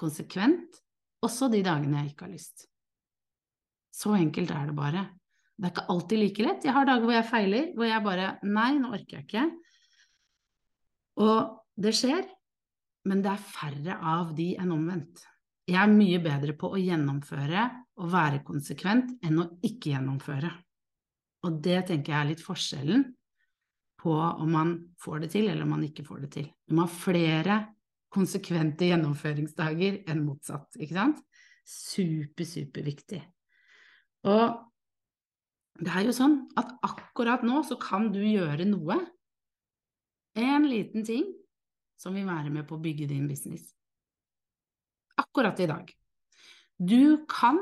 konsekvent, 0.00 0.81
også 1.22 1.48
de 1.52 1.62
dagene 1.64 2.02
jeg 2.02 2.12
ikke 2.12 2.26
har 2.26 2.34
lyst. 2.34 2.66
Så 3.92 4.14
enkelt 4.16 4.50
er 4.50 4.70
det 4.70 4.76
bare. 4.76 5.02
Det 5.56 5.68
er 5.68 5.74
ikke 5.74 5.88
alltid 5.94 6.18
like 6.18 6.46
lett. 6.46 6.64
Jeg 6.66 6.74
har 6.74 6.88
dager 6.88 7.06
hvor 7.06 7.14
jeg 7.14 7.28
feiler, 7.28 7.66
hvor 7.76 7.86
jeg 7.86 8.04
bare 8.04 8.30
Nei, 8.48 8.70
nå 8.80 8.94
orker 8.96 9.18
jeg 9.18 9.26
ikke. 9.28 9.44
Og 11.22 11.52
det 11.82 11.92
skjer, 11.96 12.24
men 13.08 13.22
det 13.22 13.30
er 13.34 13.46
færre 13.52 13.98
av 14.14 14.32
de 14.36 14.52
enn 14.58 14.72
omvendt. 14.74 15.22
Jeg 15.68 15.78
er 15.78 15.92
mye 15.92 16.18
bedre 16.22 16.56
på 16.58 16.72
å 16.74 16.80
gjennomføre 16.80 17.66
og 18.02 18.10
være 18.10 18.42
konsekvent 18.46 19.12
enn 19.22 19.38
å 19.38 19.48
ikke 19.62 19.92
gjennomføre. 19.92 20.50
Og 21.46 21.58
det 21.62 21.84
tenker 21.90 22.14
jeg 22.14 22.18
er 22.18 22.30
litt 22.32 22.42
forskjellen 22.42 23.04
på 24.02 24.14
om 24.14 24.50
man 24.50 24.72
får 24.98 25.24
det 25.24 25.30
til, 25.36 25.46
eller 25.46 25.66
om 25.66 25.76
man 25.76 25.86
ikke 25.86 26.04
får 26.06 26.24
det 26.24 26.32
til. 26.34 26.48
Du 26.66 26.74
må 26.74 26.86
ha 26.86 26.90
flere 26.90 27.58
konsekvente 28.12 28.90
gjennomføringsdager 28.90 30.02
enn 30.10 30.24
motsatt, 30.26 30.76
ikke 30.78 30.96
sant? 30.98 31.22
Super, 31.68 32.46
superviktig. 32.48 33.22
Og 34.28 34.58
det 35.82 35.92
er 35.92 36.06
jo 36.06 36.14
sånn 36.14 36.36
at 36.60 36.74
akkurat 36.84 37.44
nå 37.46 37.62
så 37.66 37.78
kan 37.80 38.10
du 38.14 38.20
gjøre 38.22 38.66
noe, 38.68 38.98
en 40.38 40.64
liten 40.64 41.04
ting, 41.04 41.26
som 42.00 42.16
vil 42.16 42.28
være 42.28 42.50
med 42.52 42.66
på 42.68 42.78
å 42.78 42.82
bygge 42.82 43.08
din 43.10 43.26
business. 43.28 43.66
Akkurat 45.20 45.58
i 45.60 45.68
dag. 45.68 45.90
Du 46.76 47.24
kan 47.30 47.60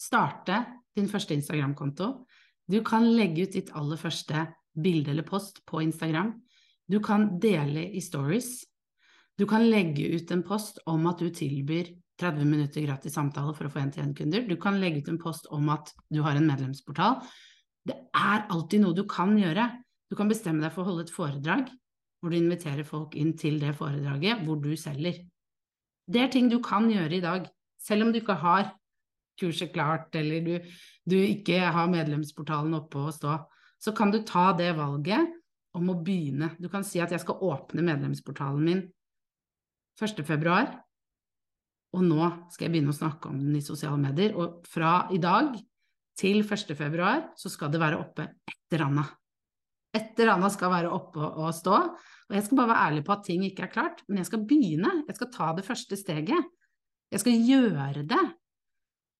starte 0.00 0.62
din 0.96 1.10
første 1.10 1.36
Instagram-konto. 1.36 2.08
Du 2.66 2.80
kan 2.84 3.04
legge 3.04 3.46
ut 3.46 3.56
ditt 3.58 3.70
aller 3.78 4.00
første 4.00 4.46
bilde 4.72 5.12
eller 5.12 5.26
post 5.28 5.60
på 5.68 5.82
Instagram. 5.84 6.32
Du 6.88 6.98
kan 7.04 7.38
dele 7.40 7.84
i 7.92 8.00
stories. 8.02 8.62
Du 9.42 9.46
kan 9.50 9.64
legge 9.66 10.06
ut 10.14 10.30
en 10.30 10.44
post 10.46 10.78
om 10.86 11.08
at 11.10 11.18
du 11.18 11.26
tilbyr 11.34 11.88
30 12.22 12.46
minutter 12.46 12.84
gratis 12.84 13.16
samtale 13.16 13.50
for 13.56 13.66
å 13.66 13.72
få 13.72 13.80
en-til-en-kunder. 13.82 14.44
Du 14.46 14.54
kan 14.62 14.78
legge 14.78 15.02
ut 15.02 15.08
en 15.10 15.18
post 15.18 15.48
om 15.50 15.66
at 15.74 15.90
du 16.14 16.20
har 16.22 16.38
en 16.38 16.46
medlemsportal. 16.46 17.16
Det 17.82 17.96
er 18.14 18.44
alltid 18.54 18.84
noe 18.84 18.94
du 18.94 19.02
kan 19.10 19.34
gjøre. 19.34 19.66
Du 20.06 20.14
kan 20.14 20.30
bestemme 20.30 20.62
deg 20.62 20.70
for 20.70 20.84
å 20.84 20.92
holde 20.92 21.08
et 21.08 21.14
foredrag 21.14 21.72
hvor 22.22 22.30
du 22.30 22.38
inviterer 22.38 22.86
folk 22.86 23.16
inn 23.18 23.32
til 23.34 23.58
det 23.58 23.72
foredraget 23.74 24.44
hvor 24.46 24.62
du 24.62 24.76
selger. 24.78 25.18
Det 26.06 26.22
er 26.22 26.30
ting 26.30 26.46
du 26.52 26.60
kan 26.62 26.86
gjøre 26.92 27.18
i 27.18 27.24
dag, 27.24 27.48
selv 27.82 28.06
om 28.06 28.12
du 28.14 28.20
ikke 28.20 28.38
har 28.38 28.70
kurset 29.40 29.72
klart, 29.74 30.14
eller 30.14 30.44
du, 30.46 30.70
du 31.08 31.16
ikke 31.18 31.58
har 31.74 31.90
medlemsportalen 31.90 32.78
oppe 32.78 33.08
og 33.08 33.16
stå 33.16 33.40
så 33.82 33.90
kan 33.92 34.12
du 34.14 34.20
ta 34.22 34.52
det 34.54 34.70
valget 34.78 35.32
om 35.74 35.88
å 35.90 35.98
begynne. 36.04 36.52
Du 36.62 36.68
kan 36.70 36.84
si 36.86 37.00
at 37.02 37.10
jeg 37.10 37.22
skal 37.24 37.40
åpne 37.42 37.82
medlemsportalen 37.82 38.62
min 38.62 38.82
1. 40.00 40.22
februar, 40.26 40.70
og 41.92 42.04
nå 42.06 42.28
skal 42.52 42.66
jeg 42.66 42.72
begynne 42.76 42.92
å 42.94 42.96
snakke 42.96 43.28
om 43.28 43.40
den 43.40 43.58
i 43.58 43.64
sosiale 43.64 44.00
medier. 44.00 44.32
Og 44.38 44.62
fra 44.68 45.10
i 45.12 45.20
dag 45.20 45.52
til 46.18 46.40
1. 46.40 46.72
februar 46.78 47.26
så 47.38 47.52
skal 47.52 47.72
det 47.72 47.82
være 47.82 48.00
oppe 48.00 48.30
etter 48.48 48.86
Anna. 48.86 49.04
Etter 49.92 50.30
Anna 50.32 50.48
skal 50.52 50.72
være 50.72 50.92
oppe 50.92 51.20
og 51.20 51.52
stå. 51.52 51.76
Og 52.30 52.36
jeg 52.38 52.46
skal 52.46 52.62
bare 52.62 52.72
være 52.72 52.84
ærlig 52.88 53.04
på 53.04 53.12
at 53.12 53.26
ting 53.28 53.44
ikke 53.44 53.66
er 53.66 53.74
klart, 53.74 54.00
men 54.08 54.22
jeg 54.22 54.30
skal 54.30 54.44
begynne. 54.48 54.92
Jeg 55.04 55.18
skal 55.18 55.32
ta 55.34 55.50
det 55.58 55.66
første 55.66 55.98
steget. 56.00 56.52
Jeg 57.12 57.24
skal 57.24 57.48
gjøre 57.48 58.06
det 58.08 58.24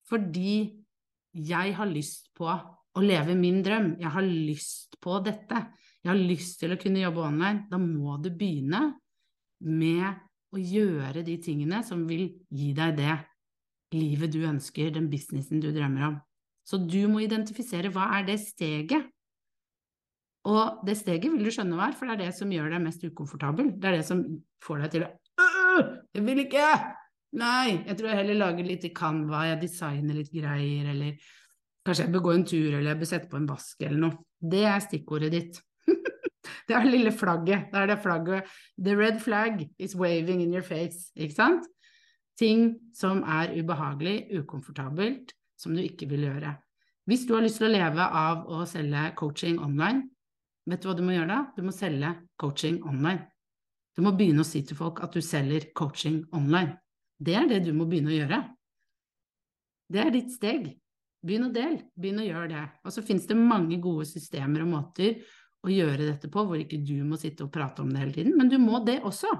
fordi 0.09 0.55
jeg 1.33 1.73
har 1.77 1.89
lyst 1.89 2.27
på 2.37 2.49
å 2.49 3.03
leve 3.05 3.37
min 3.39 3.63
drøm. 3.65 3.95
Jeg 4.01 4.13
har 4.13 4.27
lyst 4.27 4.99
på 5.01 5.21
dette. 5.25 5.61
Jeg 6.03 6.11
har 6.11 6.19
lyst 6.19 6.59
til 6.61 6.75
å 6.75 6.81
kunne 6.81 7.01
jobbe 7.01 7.25
online. 7.25 7.67
Da 7.71 7.79
må 7.81 8.19
du 8.21 8.29
begynne 8.37 8.83
med 9.65 10.21
å 10.53 10.61
gjøre 10.61 11.25
de 11.25 11.39
tingene 11.43 11.81
som 11.87 12.05
vil 12.09 12.29
gi 12.53 12.73
deg 12.77 12.97
det 12.99 13.17
livet 13.97 14.33
du 14.33 14.43
ønsker, 14.49 14.93
den 14.93 15.09
businessen 15.13 15.61
du 15.61 15.71
drømmer 15.73 16.07
om. 16.11 16.21
Så 16.69 16.79
du 16.79 17.01
må 17.11 17.25
identifisere 17.25 17.91
hva 17.93 18.09
er 18.19 18.27
det 18.29 18.39
steget. 18.41 19.11
Og 20.49 20.83
det 20.87 20.97
steget 20.99 21.31
vil 21.31 21.45
du 21.47 21.53
skjønne 21.55 21.77
hva 21.79 21.91
er, 21.91 21.97
for 21.97 22.09
det 22.09 22.17
er 22.17 22.25
det 22.27 22.39
som 22.39 22.51
gjør 22.51 22.73
deg 22.73 22.83
mest 22.83 23.05
ukomfortabel. 23.05 23.75
Det 23.79 23.91
er 23.91 23.99
det 24.01 24.07
som 24.07 24.25
får 24.65 24.85
deg 24.85 24.97
til 24.97 25.07
å 25.07 25.13
Jeg 26.13 26.25
vil 26.27 26.43
ikke! 26.45 26.67
Nei, 27.41 27.79
jeg 27.89 27.97
tror 27.97 28.11
jeg 28.11 28.19
heller 28.19 28.37
lager 28.43 28.67
litt 28.67 28.83
i 28.85 28.91
Canva, 28.93 29.47
jeg 29.49 29.63
designer 29.63 30.19
litt 30.19 30.35
greier, 30.35 30.91
eller 30.93 31.31
Kanskje 31.83 32.05
jeg 32.05 32.13
bør 32.15 32.23
gå 32.23 32.33
en 32.37 32.45
tur, 32.47 32.75
eller 32.77 32.93
jeg 32.93 32.99
bør 33.01 33.09
sette 33.11 33.31
på 33.31 33.39
en 33.41 33.47
vask 33.49 33.81
eller 33.83 33.99
noe. 34.05 34.19
Det 34.39 34.61
er 34.71 34.83
stikkordet 34.85 35.33
ditt. 35.35 35.57
det 36.69 36.77
er 36.77 36.85
det 36.85 36.93
lille 36.93 37.13
flagget. 37.15 37.69
Det 37.73 37.79
er 37.79 37.87
det 37.93 37.99
flagget 38.03 38.51
The 38.79 38.97
red 38.99 39.21
flag 39.21 39.69
is 39.79 39.97
waving 39.97 40.43
in 40.43 40.55
your 40.55 40.67
face. 40.67 41.13
Ikke 41.17 41.35
sant? 41.35 41.69
Ting 42.39 42.77
som 42.97 43.23
er 43.23 43.53
ubehagelig, 43.55 44.27
ukomfortabelt, 44.41 45.35
som 45.59 45.75
du 45.77 45.83
ikke 45.83 46.09
vil 46.11 46.27
gjøre. 46.27 46.57
Hvis 47.07 47.27
du 47.27 47.35
har 47.35 47.45
lyst 47.45 47.59
til 47.61 47.69
å 47.69 47.75
leve 47.75 48.05
av 48.07 48.47
å 48.47 48.63
selge 48.67 49.11
coaching 49.19 49.59
online, 49.63 50.07
vet 50.71 50.83
du 50.83 50.89
hva 50.89 50.97
du 50.97 51.03
må 51.05 51.15
gjøre 51.17 51.31
da? 51.31 51.41
Du 51.57 51.63
må 51.67 51.75
selge 51.75 52.15
coaching 52.39 52.81
online. 52.87 53.27
Du 53.97 54.03
må 54.07 54.15
begynne 54.17 54.45
å 54.45 54.49
si 54.49 54.63
til 54.65 54.79
folk 54.79 55.03
at 55.05 55.13
du 55.13 55.21
selger 55.25 55.69
coaching 55.77 56.23
online. 56.33 56.79
Det 57.19 57.35
er 57.39 57.49
det 57.51 57.65
du 57.67 57.73
må 57.77 57.87
begynne 57.91 58.13
å 58.15 58.17
gjøre. 58.17 58.39
Det 59.93 60.01
er 60.01 60.15
ditt 60.15 60.33
steg. 60.33 60.71
Begynn 61.23 61.47
å 61.47 61.53
dele, 61.55 61.85
begynn 61.95 62.23
å 62.23 62.27
gjøre 62.27 62.49
det. 62.51 62.63
Og 62.83 62.95
så 62.95 63.05
finnes 63.07 63.29
det 63.29 63.37
mange 63.39 63.77
gode 63.83 64.09
systemer 64.11 64.65
og 64.65 64.73
måter 64.73 65.21
å 65.63 65.71
gjøre 65.71 66.09
dette 66.09 66.31
på, 66.33 66.45
hvor 66.47 66.59
ikke 66.59 66.81
du 66.83 66.99
må 67.07 67.19
sitte 67.21 67.47
og 67.47 67.53
prate 67.55 67.85
om 67.85 67.91
det 67.93 68.03
hele 68.03 68.15
tiden, 68.17 68.37
men 68.39 68.51
du 68.51 68.59
må 68.59 68.83
det 68.87 68.99
også. 69.07 69.31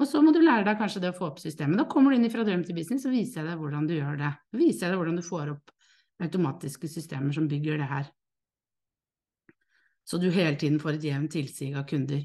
Og 0.00 0.08
så 0.08 0.22
må 0.24 0.32
du 0.32 0.40
lære 0.40 0.64
deg 0.64 0.78
kanskje 0.80 1.02
det 1.04 1.10
å 1.12 1.16
få 1.16 1.26
opp 1.28 1.40
systemet. 1.42 1.76
Da 1.76 1.84
kommer 1.88 2.12
du 2.12 2.16
inn 2.16 2.32
fra 2.32 2.44
drøm 2.46 2.62
til 2.64 2.76
business, 2.76 3.04
og 3.04 3.12
viser 3.12 3.42
jeg 3.42 3.50
deg 3.50 3.60
hvordan 3.60 3.88
du 3.88 3.94
gjør 3.98 4.16
det. 4.20 4.30
Så 4.48 4.60
viser 4.60 4.86
jeg 4.86 4.94
deg 4.94 5.00
hvordan 5.02 5.20
du 5.20 5.24
får 5.26 5.52
opp 5.52 5.74
automatiske 6.24 6.88
systemer 6.88 7.36
som 7.36 7.48
bygger 7.48 7.80
det 7.80 7.88
her. 7.90 8.08
Så 10.08 10.18
du 10.20 10.30
hele 10.32 10.56
tiden 10.58 10.80
får 10.80 10.96
et 10.96 11.04
jevnt 11.10 11.32
tilsig 11.36 11.74
av 11.76 11.84
kunder. 11.88 12.24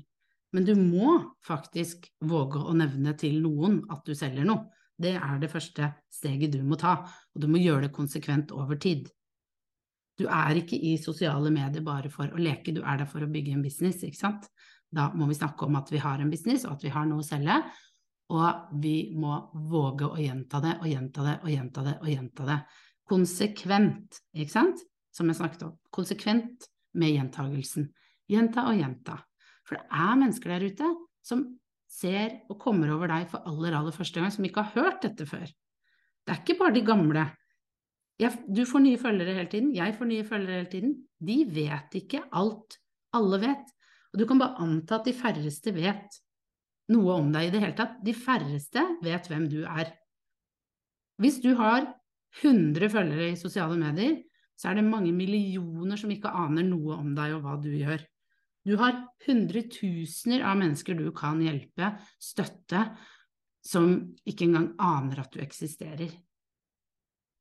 Men 0.56 0.64
du 0.64 0.72
må 0.80 1.18
faktisk 1.44 2.08
våge 2.24 2.62
å 2.64 2.74
nevne 2.78 3.12
til 3.20 3.42
noen 3.44 3.82
at 3.92 4.08
du 4.08 4.16
selger 4.16 4.48
noe. 4.48 4.72
Det 4.96 5.18
er 5.20 5.40
det 5.42 5.52
første 5.52 5.92
steget 6.08 6.54
du 6.56 6.62
må 6.64 6.78
ta, 6.80 7.02
og 7.04 7.44
du 7.44 7.50
må 7.52 7.60
gjøre 7.60 7.90
det 7.90 7.96
konsekvent 7.98 8.54
over 8.56 8.80
tid. 8.80 9.10
Du 10.16 10.26
er 10.32 10.62
ikke 10.62 10.78
i 10.80 10.96
sosiale 11.02 11.52
medier 11.52 11.84
bare 11.84 12.10
for 12.12 12.32
å 12.32 12.40
leke, 12.40 12.74
du 12.76 12.82
er 12.84 13.02
der 13.02 13.10
for 13.10 13.26
å 13.26 13.32
bygge 13.32 13.56
en 13.56 13.66
business, 13.66 14.04
ikke 14.06 14.22
sant. 14.22 14.48
Da 14.96 15.10
må 15.12 15.28
vi 15.28 15.36
snakke 15.36 15.68
om 15.68 15.76
at 15.76 15.92
vi 15.92 16.00
har 16.00 16.22
en 16.24 16.32
business, 16.32 16.64
og 16.66 16.78
at 16.78 16.86
vi 16.86 16.94
har 16.94 17.08
noe 17.10 17.24
å 17.24 17.28
selge, 17.28 17.58
og 18.36 18.78
vi 18.82 18.96
må 19.14 19.38
våge 19.70 20.08
å 20.08 20.18
gjenta 20.18 20.62
det 20.64 20.78
og 20.80 20.88
gjenta 20.90 21.26
det 21.28 21.36
og 21.44 21.52
gjenta 21.52 21.84
det 21.86 21.96
og 22.00 22.10
gjenta 22.10 22.48
det. 22.48 22.60
Konsekvent, 23.06 24.22
ikke 24.34 24.54
sant, 24.56 24.82
som 25.14 25.30
jeg 25.30 25.38
snakket 25.38 25.68
om. 25.68 25.76
Konsekvent 25.94 26.66
med 26.98 27.14
gjentagelsen. 27.14 27.92
Gjenta 28.32 28.66
og 28.72 28.80
gjenta. 28.80 29.20
For 29.68 29.78
det 29.78 29.86
er 29.94 30.18
mennesker 30.22 30.56
der 30.56 30.66
ute 30.72 30.90
som 31.26 31.44
ser 31.92 32.40
og 32.50 32.58
kommer 32.62 32.92
over 32.96 33.12
deg 33.12 33.28
for 33.30 33.46
aller, 33.50 33.78
aller 33.78 33.94
første 33.96 34.22
gang, 34.22 34.34
som 34.34 34.46
ikke 34.48 34.64
har 34.66 34.80
hørt 34.80 35.06
dette 35.06 35.28
før. 35.30 35.46
Det 36.26 36.34
er 36.34 36.42
ikke 36.42 36.58
bare 36.60 36.76
de 36.76 36.86
gamle. 36.86 37.28
Jeg, 38.22 38.32
du 38.48 38.64
får 38.68 38.84
nye 38.86 39.00
følgere 39.00 39.34
hele 39.36 39.52
tiden, 39.52 39.74
jeg 39.76 39.96
får 39.98 40.08
nye 40.08 40.26
følgere 40.28 40.62
hele 40.62 40.72
tiden. 40.72 40.94
De 41.20 41.42
vet 41.52 41.98
ikke 42.00 42.24
alt 42.32 42.78
alle 43.16 43.42
vet. 43.44 43.74
Og 44.14 44.22
du 44.22 44.26
kan 44.30 44.40
bare 44.40 44.64
anta 44.64 45.00
at 45.00 45.10
de 45.10 45.16
færreste 45.16 45.74
vet 45.76 46.22
noe 46.94 47.18
om 47.20 47.32
deg 47.34 47.50
i 47.50 47.52
det 47.54 47.62
hele 47.64 47.76
tatt. 47.78 47.98
De 48.06 48.14
færreste 48.16 48.84
vet 49.04 49.28
hvem 49.32 49.50
du 49.52 49.62
er. 49.68 49.92
Hvis 51.20 51.42
du 51.44 51.54
har 51.60 51.88
100 52.42 52.92
følgere 52.92 53.32
i 53.32 53.40
sosiale 53.40 53.78
medier, 53.80 54.20
så 54.56 54.72
er 54.72 54.80
det 54.80 54.88
mange 54.88 55.12
millioner 55.16 56.00
som 56.00 56.12
ikke 56.12 56.32
aner 56.32 56.64
noe 56.68 56.96
om 56.96 57.12
deg 57.16 57.36
og 57.36 57.44
hva 57.44 57.58
du 57.60 57.72
gjør. 57.74 58.04
Du 58.66 58.78
har 58.80 58.98
hundretusener 59.28 60.46
av 60.48 60.58
mennesker 60.58 60.98
du 60.98 61.10
kan 61.16 61.42
hjelpe, 61.44 61.92
støtte, 62.18 62.88
som 63.66 63.92
ikke 64.26 64.48
engang 64.48 64.72
aner 64.82 65.22
at 65.26 65.36
du 65.36 65.42
eksisterer. 65.44 66.10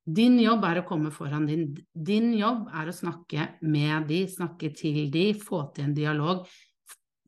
Din 0.04 0.36
jobb 0.36 0.64
er 0.68 0.82
å 0.82 0.86
komme 0.88 1.10
foran 1.14 1.46
din. 1.48 1.70
Din 1.92 2.34
jobb 2.36 2.68
er 2.76 2.90
å 2.90 2.94
snakke 2.94 3.46
med 3.64 4.08
de, 4.10 4.24
snakke 4.28 4.68
til 4.76 5.06
de, 5.12 5.30
få 5.40 5.62
til 5.72 5.88
en 5.88 5.96
dialog, 5.96 6.44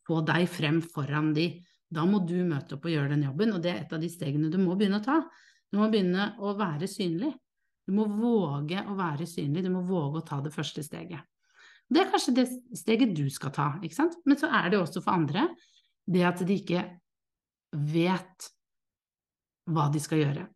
få 0.06 0.20
deg 0.26 0.44
frem 0.52 0.82
foran 0.84 1.32
de. 1.36 1.48
Da 1.88 2.04
må 2.04 2.20
du 2.26 2.36
møte 2.44 2.76
opp 2.76 2.84
og 2.84 2.92
gjøre 2.92 3.14
den 3.14 3.24
jobben, 3.28 3.54
og 3.56 3.62
det 3.64 3.72
er 3.72 3.80
et 3.84 3.94
av 3.96 4.02
de 4.02 4.10
stegene 4.12 4.50
du 4.52 4.58
må 4.60 4.76
begynne 4.76 5.00
å 5.00 5.06
ta. 5.06 5.22
Du 5.72 5.80
må 5.80 5.88
begynne 5.92 6.34
å 6.42 6.52
være 6.58 6.88
synlig. 6.90 7.32
Du 7.86 7.94
må 7.94 8.04
våge 8.10 8.82
å 8.82 8.96
være 8.98 9.28
synlig, 9.30 9.62
du 9.62 9.70
må 9.70 9.80
våge 9.86 10.20
å 10.20 10.26
ta 10.26 10.40
det 10.42 10.52
første 10.54 10.82
steget. 10.82 11.22
Det 11.86 12.02
er 12.02 12.10
kanskje 12.10 12.34
det 12.34 12.46
steget 12.74 13.14
du 13.14 13.28
skal 13.30 13.52
ta, 13.54 13.68
ikke 13.78 13.94
sant? 13.94 14.16
men 14.26 14.38
så 14.40 14.50
er 14.50 14.72
det 14.72 14.80
også 14.80 15.02
for 15.04 15.14
andre 15.14 15.46
det 16.06 16.24
at 16.26 16.42
de 16.46 16.56
ikke 16.58 16.82
vet 17.94 18.48
hva 19.70 19.86
de 19.94 20.02
skal 20.02 20.22
gjøre. 20.22 20.46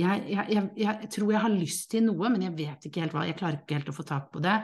Jeg, 0.00 0.22
jeg, 0.32 0.44
jeg, 0.54 0.68
jeg, 0.80 1.10
tror 1.12 1.32
jeg 1.34 1.42
har 1.44 1.52
lyst 1.52 1.90
til 1.92 2.06
noe, 2.06 2.30
men 2.32 2.46
jeg 2.46 2.56
vet 2.58 2.86
ikke 2.88 3.04
helt 3.04 3.16
hva, 3.16 3.26
jeg 3.28 3.38
klarer 3.38 3.60
ikke 3.60 3.78
helt 3.78 3.92
å 3.92 3.96
få 3.96 4.06
tak 4.08 4.30
på 4.32 4.42
det. 4.44 4.56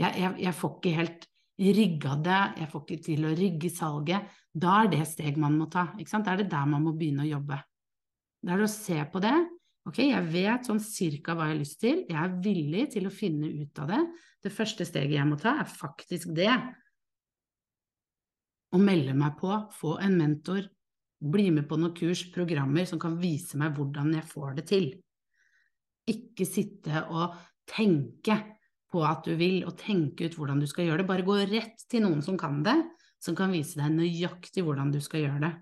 Jeg, 0.00 0.54
får 0.56 0.76
ikke 0.78 0.94
helt 0.96 1.26
rigga 1.62 2.14
det, 2.24 2.42
jeg 2.62 2.70
får 2.72 2.84
ikke 2.84 3.04
til 3.06 3.26
å 3.28 3.34
rigge 3.38 3.70
salget. 3.72 4.30
Da 4.52 4.78
er 4.82 4.92
det 4.92 5.02
steg 5.08 5.40
man 5.40 5.58
må 5.60 5.68
ta? 5.72 5.90
Da 5.94 6.22
er 6.32 6.42
det 6.42 6.50
der 6.52 6.68
man 6.68 6.86
må 6.86 6.94
begynne 6.96 7.26
å 7.26 7.32
jobbe. 7.34 7.60
Da 8.42 8.54
er 8.54 8.62
det 8.64 8.70
å 8.70 8.72
se 8.72 8.98
på 9.12 9.22
det, 9.22 9.36
Ok, 9.82 9.98
jeg 10.04 10.26
vet 10.30 10.68
sånn 10.68 10.78
cirka 10.82 11.34
hva 11.34 11.48
jeg 11.48 11.56
har 11.56 11.58
lyst 11.58 11.80
til, 11.82 12.04
jeg 12.06 12.18
er 12.18 12.36
villig 12.44 12.84
til 12.92 13.08
å 13.08 13.14
finne 13.14 13.48
ut 13.50 13.80
av 13.82 13.90
det. 13.90 14.02
Det 14.46 14.52
første 14.54 14.86
steget 14.86 15.16
jeg 15.16 15.26
må 15.26 15.38
ta, 15.40 15.56
er 15.58 15.66
faktisk 15.70 16.30
det. 16.36 16.52
Å 18.72 18.78
melde 18.80 19.16
meg 19.18 19.34
på, 19.40 19.50
få 19.74 19.96
en 20.04 20.14
mentor, 20.20 20.68
bli 21.22 21.50
med 21.54 21.68
på 21.70 21.78
noen 21.78 21.94
kurs, 21.94 22.24
programmer 22.34 22.86
som 22.88 23.00
kan 23.02 23.14
vise 23.20 23.58
meg 23.60 23.76
hvordan 23.76 24.14
jeg 24.16 24.26
får 24.30 24.56
det 24.58 24.66
til. 24.70 24.88
Ikke 26.10 26.46
sitte 26.48 27.04
og 27.14 27.36
tenke 27.70 28.38
på 28.92 29.04
at 29.06 29.24
du 29.24 29.36
vil, 29.38 29.62
og 29.64 29.78
tenke 29.80 30.26
ut 30.26 30.34
hvordan 30.36 30.60
du 30.60 30.66
skal 30.68 30.88
gjøre 30.88 31.02
det. 31.02 31.08
Bare 31.08 31.26
gå 31.26 31.38
rett 31.48 31.86
til 31.88 32.04
noen 32.04 32.20
som 32.24 32.36
kan 32.40 32.60
det, 32.66 32.76
som 33.22 33.36
kan 33.38 33.54
vise 33.54 33.78
deg 33.78 33.94
nøyaktig 33.94 34.64
hvordan 34.66 34.90
du 34.92 34.98
skal 35.04 35.24
gjøre 35.24 35.44
det. 35.46 35.52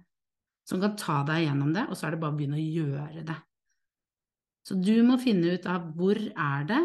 Som 0.66 0.82
kan 0.82 0.96
ta 0.98 1.20
deg 1.28 1.44
gjennom 1.44 1.74
det, 1.76 1.86
og 1.90 1.98
så 1.98 2.08
er 2.08 2.14
det 2.14 2.22
bare 2.22 2.34
å 2.34 2.38
begynne 2.38 2.58
å 2.58 2.64
gjøre 2.64 3.26
det. 3.28 3.36
Så 4.66 4.76
du 4.78 4.96
må 5.06 5.16
finne 5.20 5.56
ut 5.56 5.68
av 5.70 5.92
hvor 5.96 6.18
er 6.18 6.66
det 6.68 6.80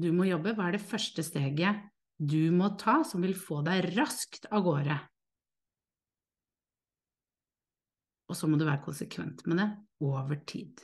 du 0.00 0.08
må 0.14 0.26
jobbe, 0.26 0.56
hva 0.56 0.68
er 0.68 0.76
det 0.76 0.86
første 0.86 1.22
steget 1.22 1.84
du 2.18 2.50
må 2.54 2.72
ta 2.78 3.02
som 3.06 3.22
vil 3.22 3.34
få 3.38 3.60
deg 3.66 3.92
raskt 3.94 4.48
av 4.50 4.64
gårde. 4.66 4.96
Og 8.30 8.38
så 8.38 8.48
må 8.48 8.58
du 8.58 8.64
være 8.66 8.82
konsekvent 8.84 9.44
med 9.46 9.60
det 9.60 9.68
over 10.04 10.38
tid. 10.48 10.80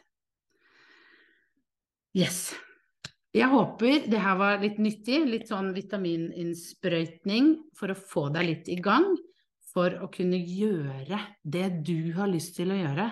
Yes. 2.16 2.50
Jeg 3.30 3.46
håper 3.52 4.08
det 4.10 4.20
her 4.20 4.36
var 4.40 4.58
litt 4.62 4.80
nyttig, 4.82 5.22
litt 5.28 5.48
sånn 5.48 5.70
vitamininnsprøytning 5.76 7.52
for 7.78 7.92
å 7.92 7.98
få 7.98 8.28
deg 8.34 8.48
litt 8.48 8.70
i 8.72 8.80
gang, 8.82 9.06
for 9.70 9.94
å 10.02 10.10
kunne 10.10 10.40
gjøre 10.42 11.20
det 11.46 11.68
du 11.86 12.10
har 12.16 12.30
lyst 12.32 12.56
til 12.58 12.74
å 12.74 12.80
gjøre 12.80 13.10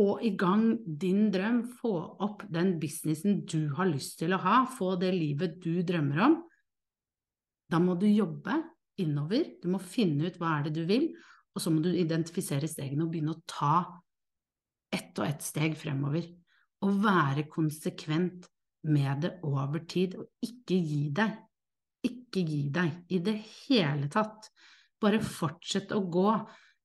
få 0.00 0.14
i 0.24 0.30
gang 0.32 0.78
din 1.00 1.26
drøm, 1.32 1.60
få 1.76 1.92
opp 2.24 2.46
den 2.48 2.78
businessen 2.80 3.42
du 3.44 3.68
har 3.76 3.90
lyst 3.90 4.16
til 4.22 4.32
å 4.32 4.40
ha, 4.40 4.62
få 4.64 4.94
det 5.00 5.10
livet 5.12 5.58
du 5.60 5.82
drømmer 5.84 6.22
om, 6.24 6.36
da 7.70 7.78
må 7.82 7.98
du 8.00 8.06
jobbe 8.08 8.56
innover, 9.00 9.44
du 9.60 9.68
må 9.74 9.80
finne 9.82 10.30
ut 10.30 10.38
hva 10.40 10.56
er 10.56 10.68
det 10.68 10.72
du 10.78 10.86
vil, 10.88 11.10
og 11.54 11.62
så 11.62 11.72
må 11.72 11.82
du 11.82 11.90
identifisere 11.90 12.68
stegene 12.70 13.04
og 13.06 13.12
begynne 13.12 13.34
å 13.34 13.42
ta 13.48 13.74
ett 14.94 15.18
og 15.18 15.26
ett 15.26 15.44
steg 15.44 15.76
fremover. 15.78 16.26
Og 16.86 17.02
være 17.02 17.44
konsekvent 17.50 18.46
med 18.88 19.26
det 19.26 19.34
over 19.44 19.82
tid, 19.88 20.16
og 20.16 20.30
ikke 20.46 20.78
gi 20.78 21.02
deg. 21.16 21.36
Ikke 22.06 22.42
gi 22.46 22.62
deg 22.72 23.12
i 23.12 23.20
det 23.24 23.36
hele 23.66 24.08
tatt. 24.12 24.48
Bare 25.00 25.20
fortsett 25.24 25.92
å 25.92 26.00
gå. 26.08 26.32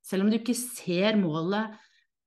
Selv 0.05 0.25
om 0.25 0.31
du 0.31 0.37
ikke 0.39 0.57
ser 0.57 1.15
målet 1.19 1.77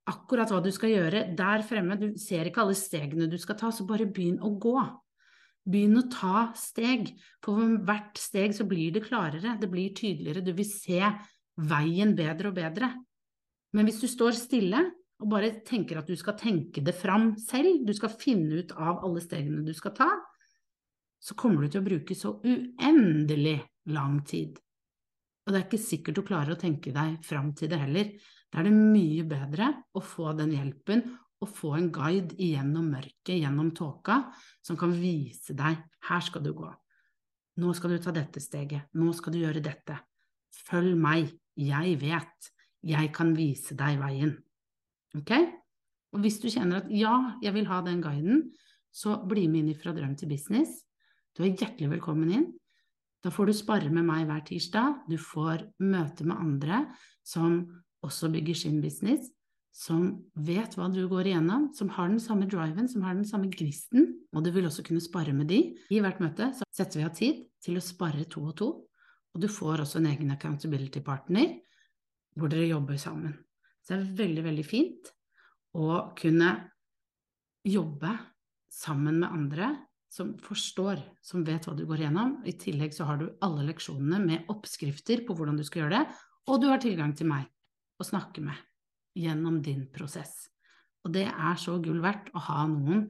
akkurat 0.09 0.49
hva 0.51 0.61
du 0.63 0.71
skal 0.73 0.93
gjøre 0.95 1.27
der 1.37 1.63
fremme. 1.65 1.99
Du 1.99 2.09
ser 2.21 2.49
ikke 2.49 2.63
alle 2.63 2.77
stegene 2.77 3.29
du 3.29 3.37
skal 3.41 3.59
ta, 3.59 3.69
så 3.71 3.85
bare 3.87 4.09
begynn 4.09 4.39
å 4.41 4.55
gå. 4.61 4.77
Begynn 5.69 5.99
å 6.01 6.07
ta 6.09 6.47
steg. 6.57 7.11
For 7.45 7.77
hvert 7.85 8.17
steg 8.17 8.55
så 8.57 8.65
blir 8.69 8.95
det 8.95 9.05
klarere, 9.05 9.57
det 9.61 9.69
blir 9.69 9.93
tydeligere, 9.93 10.41
du 10.45 10.55
vil 10.57 10.67
se 10.69 11.03
veien 11.59 12.15
bedre 12.17 12.51
og 12.51 12.57
bedre. 12.57 12.93
Men 13.75 13.87
hvis 13.87 14.01
du 14.01 14.07
står 14.09 14.37
stille 14.37 14.81
og 15.19 15.27
bare 15.31 15.51
tenker 15.67 15.99
at 15.99 16.07
du 16.07 16.15
skal 16.17 16.37
tenke 16.39 16.81
det 16.85 16.95
fram 16.95 17.33
selv, 17.41 17.83
du 17.85 17.91
skal 17.95 18.13
finne 18.15 18.61
ut 18.63 18.73
av 18.77 19.03
alle 19.05 19.21
stegene 19.23 19.65
du 19.65 19.73
skal 19.75 19.93
ta, 19.97 20.09
så 21.19 21.35
kommer 21.35 21.65
du 21.65 21.73
til 21.73 21.81
å 21.81 21.87
bruke 21.89 22.15
så 22.15 22.37
uendelig 22.45 23.59
lang 23.91 24.21
tid. 24.27 24.55
Og 25.43 25.51
det 25.51 25.59
er 25.59 25.65
ikke 25.67 25.81
sikkert 25.81 26.19
du 26.19 26.25
klarer 26.27 26.55
å 26.55 26.61
tenke 26.61 26.93
deg 26.95 27.17
fram 27.25 27.51
til 27.57 27.71
det 27.71 27.81
heller. 27.81 28.11
Da 28.49 28.61
er 28.61 28.69
det 28.69 28.75
mye 28.77 29.25
bedre 29.27 29.71
å 29.97 30.01
få 30.03 30.31
den 30.37 30.53
hjelpen 30.55 31.03
og 31.39 31.51
få 31.55 31.73
en 31.77 31.89
guide 31.93 32.35
gjennom 32.39 32.89
mørket, 32.93 33.37
gjennom 33.39 33.71
tåka, 33.75 34.21
som 34.65 34.77
kan 34.79 34.93
vise 34.95 35.55
deg 35.57 35.79
her 36.09 36.23
skal 36.23 36.43
du 36.43 36.51
gå. 36.55 36.69
Nå 37.59 37.73
skal 37.75 37.95
du 37.95 37.99
ta 38.03 38.13
dette 38.15 38.41
steget. 38.43 38.87
Nå 38.95 39.11
skal 39.15 39.35
du 39.35 39.41
gjøre 39.41 39.63
dette. 39.63 39.97
Følg 40.69 40.95
meg. 40.99 41.31
Jeg 41.59 41.97
vet. 42.01 42.51
Jeg 42.87 43.11
kan 43.15 43.33
vise 43.35 43.75
deg 43.77 43.99
veien. 43.99 44.37
Ok? 45.17 45.33
Og 46.15 46.23
hvis 46.23 46.39
du 46.41 46.47
kjenner 46.49 46.83
at 46.83 46.93
ja, 46.93 47.35
jeg 47.43 47.53
vil 47.57 47.67
ha 47.69 47.81
den 47.85 48.01
guiden, 48.01 48.47
så 48.91 49.19
bli 49.29 49.45
med 49.51 49.67
inn 49.67 49.77
fra 49.77 49.93
drøm 49.93 50.15
til 50.17 50.31
business. 50.31 50.81
Du 51.37 51.43
er 51.43 51.53
hjertelig 51.53 51.91
velkommen 51.91 52.31
inn. 52.33 52.47
Da 53.23 53.31
får 53.33 53.49
du 53.49 53.57
spare 53.57 53.91
med 53.91 54.07
meg 54.07 54.25
hver 54.29 54.41
tirsdag. 54.47 55.03
Du 55.11 55.17
får 55.19 55.67
møte 55.83 56.25
med 56.25 56.39
andre 56.39 56.85
som 57.27 57.65
også 58.05 58.31
bygger 58.31 58.55
sin 58.55 58.79
business, 58.81 59.27
som 59.75 60.21
vet 60.39 60.75
hva 60.77 60.87
du 60.91 61.01
går 61.11 61.29
igjennom, 61.29 61.69
som 61.75 61.91
har 61.97 62.07
den 62.07 62.21
samme 62.23 62.47
driven, 62.49 62.87
som 62.87 63.03
har 63.03 63.17
den 63.17 63.27
samme 63.27 63.51
gnisten, 63.51 64.07
og 64.31 64.45
du 64.45 64.53
vil 64.55 64.69
også 64.69 64.85
kunne 64.87 65.03
spare 65.03 65.35
med 65.35 65.51
de. 65.51 65.59
I 65.91 65.99
hvert 66.03 66.21
møte 66.23 66.49
så 66.55 66.67
setter 66.71 67.01
vi 67.01 67.07
av 67.07 67.15
tid 67.17 67.43
til 67.63 67.77
å 67.79 67.83
spare 67.83 68.23
to 68.31 68.45
og 68.47 68.55
to, 68.59 68.69
og 69.39 69.45
du 69.45 69.53
får 69.55 69.85
også 69.85 70.01
en 70.01 70.09
egen 70.09 70.33
accountability 70.33 70.99
partner 70.99 71.53
hvor 72.35 72.51
dere 72.51 72.65
jobber 72.67 72.97
sammen. 72.99 73.37
Så 73.79 73.93
det 73.93 74.01
er 74.01 74.17
veldig, 74.17 74.41
veldig 74.43 74.65
fint 74.67 75.11
å 75.79 76.11
kunne 76.19 76.49
jobbe 77.63 78.11
sammen 78.67 79.21
med 79.21 79.31
andre 79.31 79.69
som 80.11 80.33
forstår, 80.43 80.99
som 81.23 81.45
vet 81.47 81.63
hva 81.63 81.77
du 81.77 81.85
går 81.87 82.03
gjennom. 82.03 82.35
I 82.43 82.57
tillegg 82.59 82.91
så 82.97 83.07
har 83.07 83.21
du 83.21 83.29
alle 83.45 83.63
leksjonene 83.69 84.19
med 84.25 84.51
oppskrifter 84.51 85.23
på 85.23 85.37
hvordan 85.39 85.55
du 85.55 85.63
skal 85.63 85.85
gjøre 85.85 85.95
det, 85.95 86.19
og 86.51 86.59
du 86.59 86.67
har 86.67 86.83
tilgang 86.83 87.15
til 87.15 87.31
meg 87.31 87.47
å 87.95 88.11
snakke 88.11 88.43
med 88.43 88.59
gjennom 89.15 89.63
din 89.63 89.87
prosess. 89.95 90.49
Og 91.07 91.15
det 91.15 91.29
er 91.31 91.63
så 91.63 91.79
gull 91.79 92.03
verdt 92.03 92.27
å 92.35 92.43
ha 92.51 92.67
noen 92.67 93.07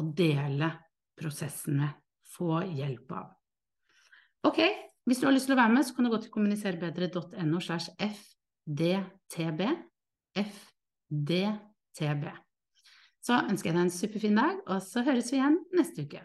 å 0.00 0.08
dele 0.16 0.72
prosessen 1.18 1.82
med, 1.82 1.92
få 2.24 2.62
hjelp 2.72 3.18
av. 3.20 3.34
Ok, 4.48 4.62
hvis 5.08 5.22
du 5.22 5.26
har 5.26 5.32
lyst 5.32 5.48
til 5.48 5.56
å 5.56 5.60
være 5.62 5.72
med, 5.72 5.86
så 5.88 5.94
kan 5.96 6.04
du 6.04 6.12
gå 6.12 6.18
til 6.20 6.32
kommuniserbedre.no 6.34 7.60
slash 7.64 7.88
fdtb. 7.96 9.62
fdtb. 10.36 12.26
Så 13.24 13.38
ønsker 13.48 13.70
jeg 13.70 13.76
deg 13.76 13.84
en 13.86 13.94
superfin 13.94 14.36
dag, 14.38 14.60
og 14.68 14.82
så 14.84 15.02
høres 15.06 15.32
vi 15.32 15.40
igjen 15.40 15.56
neste 15.76 16.04
uke. 16.04 16.20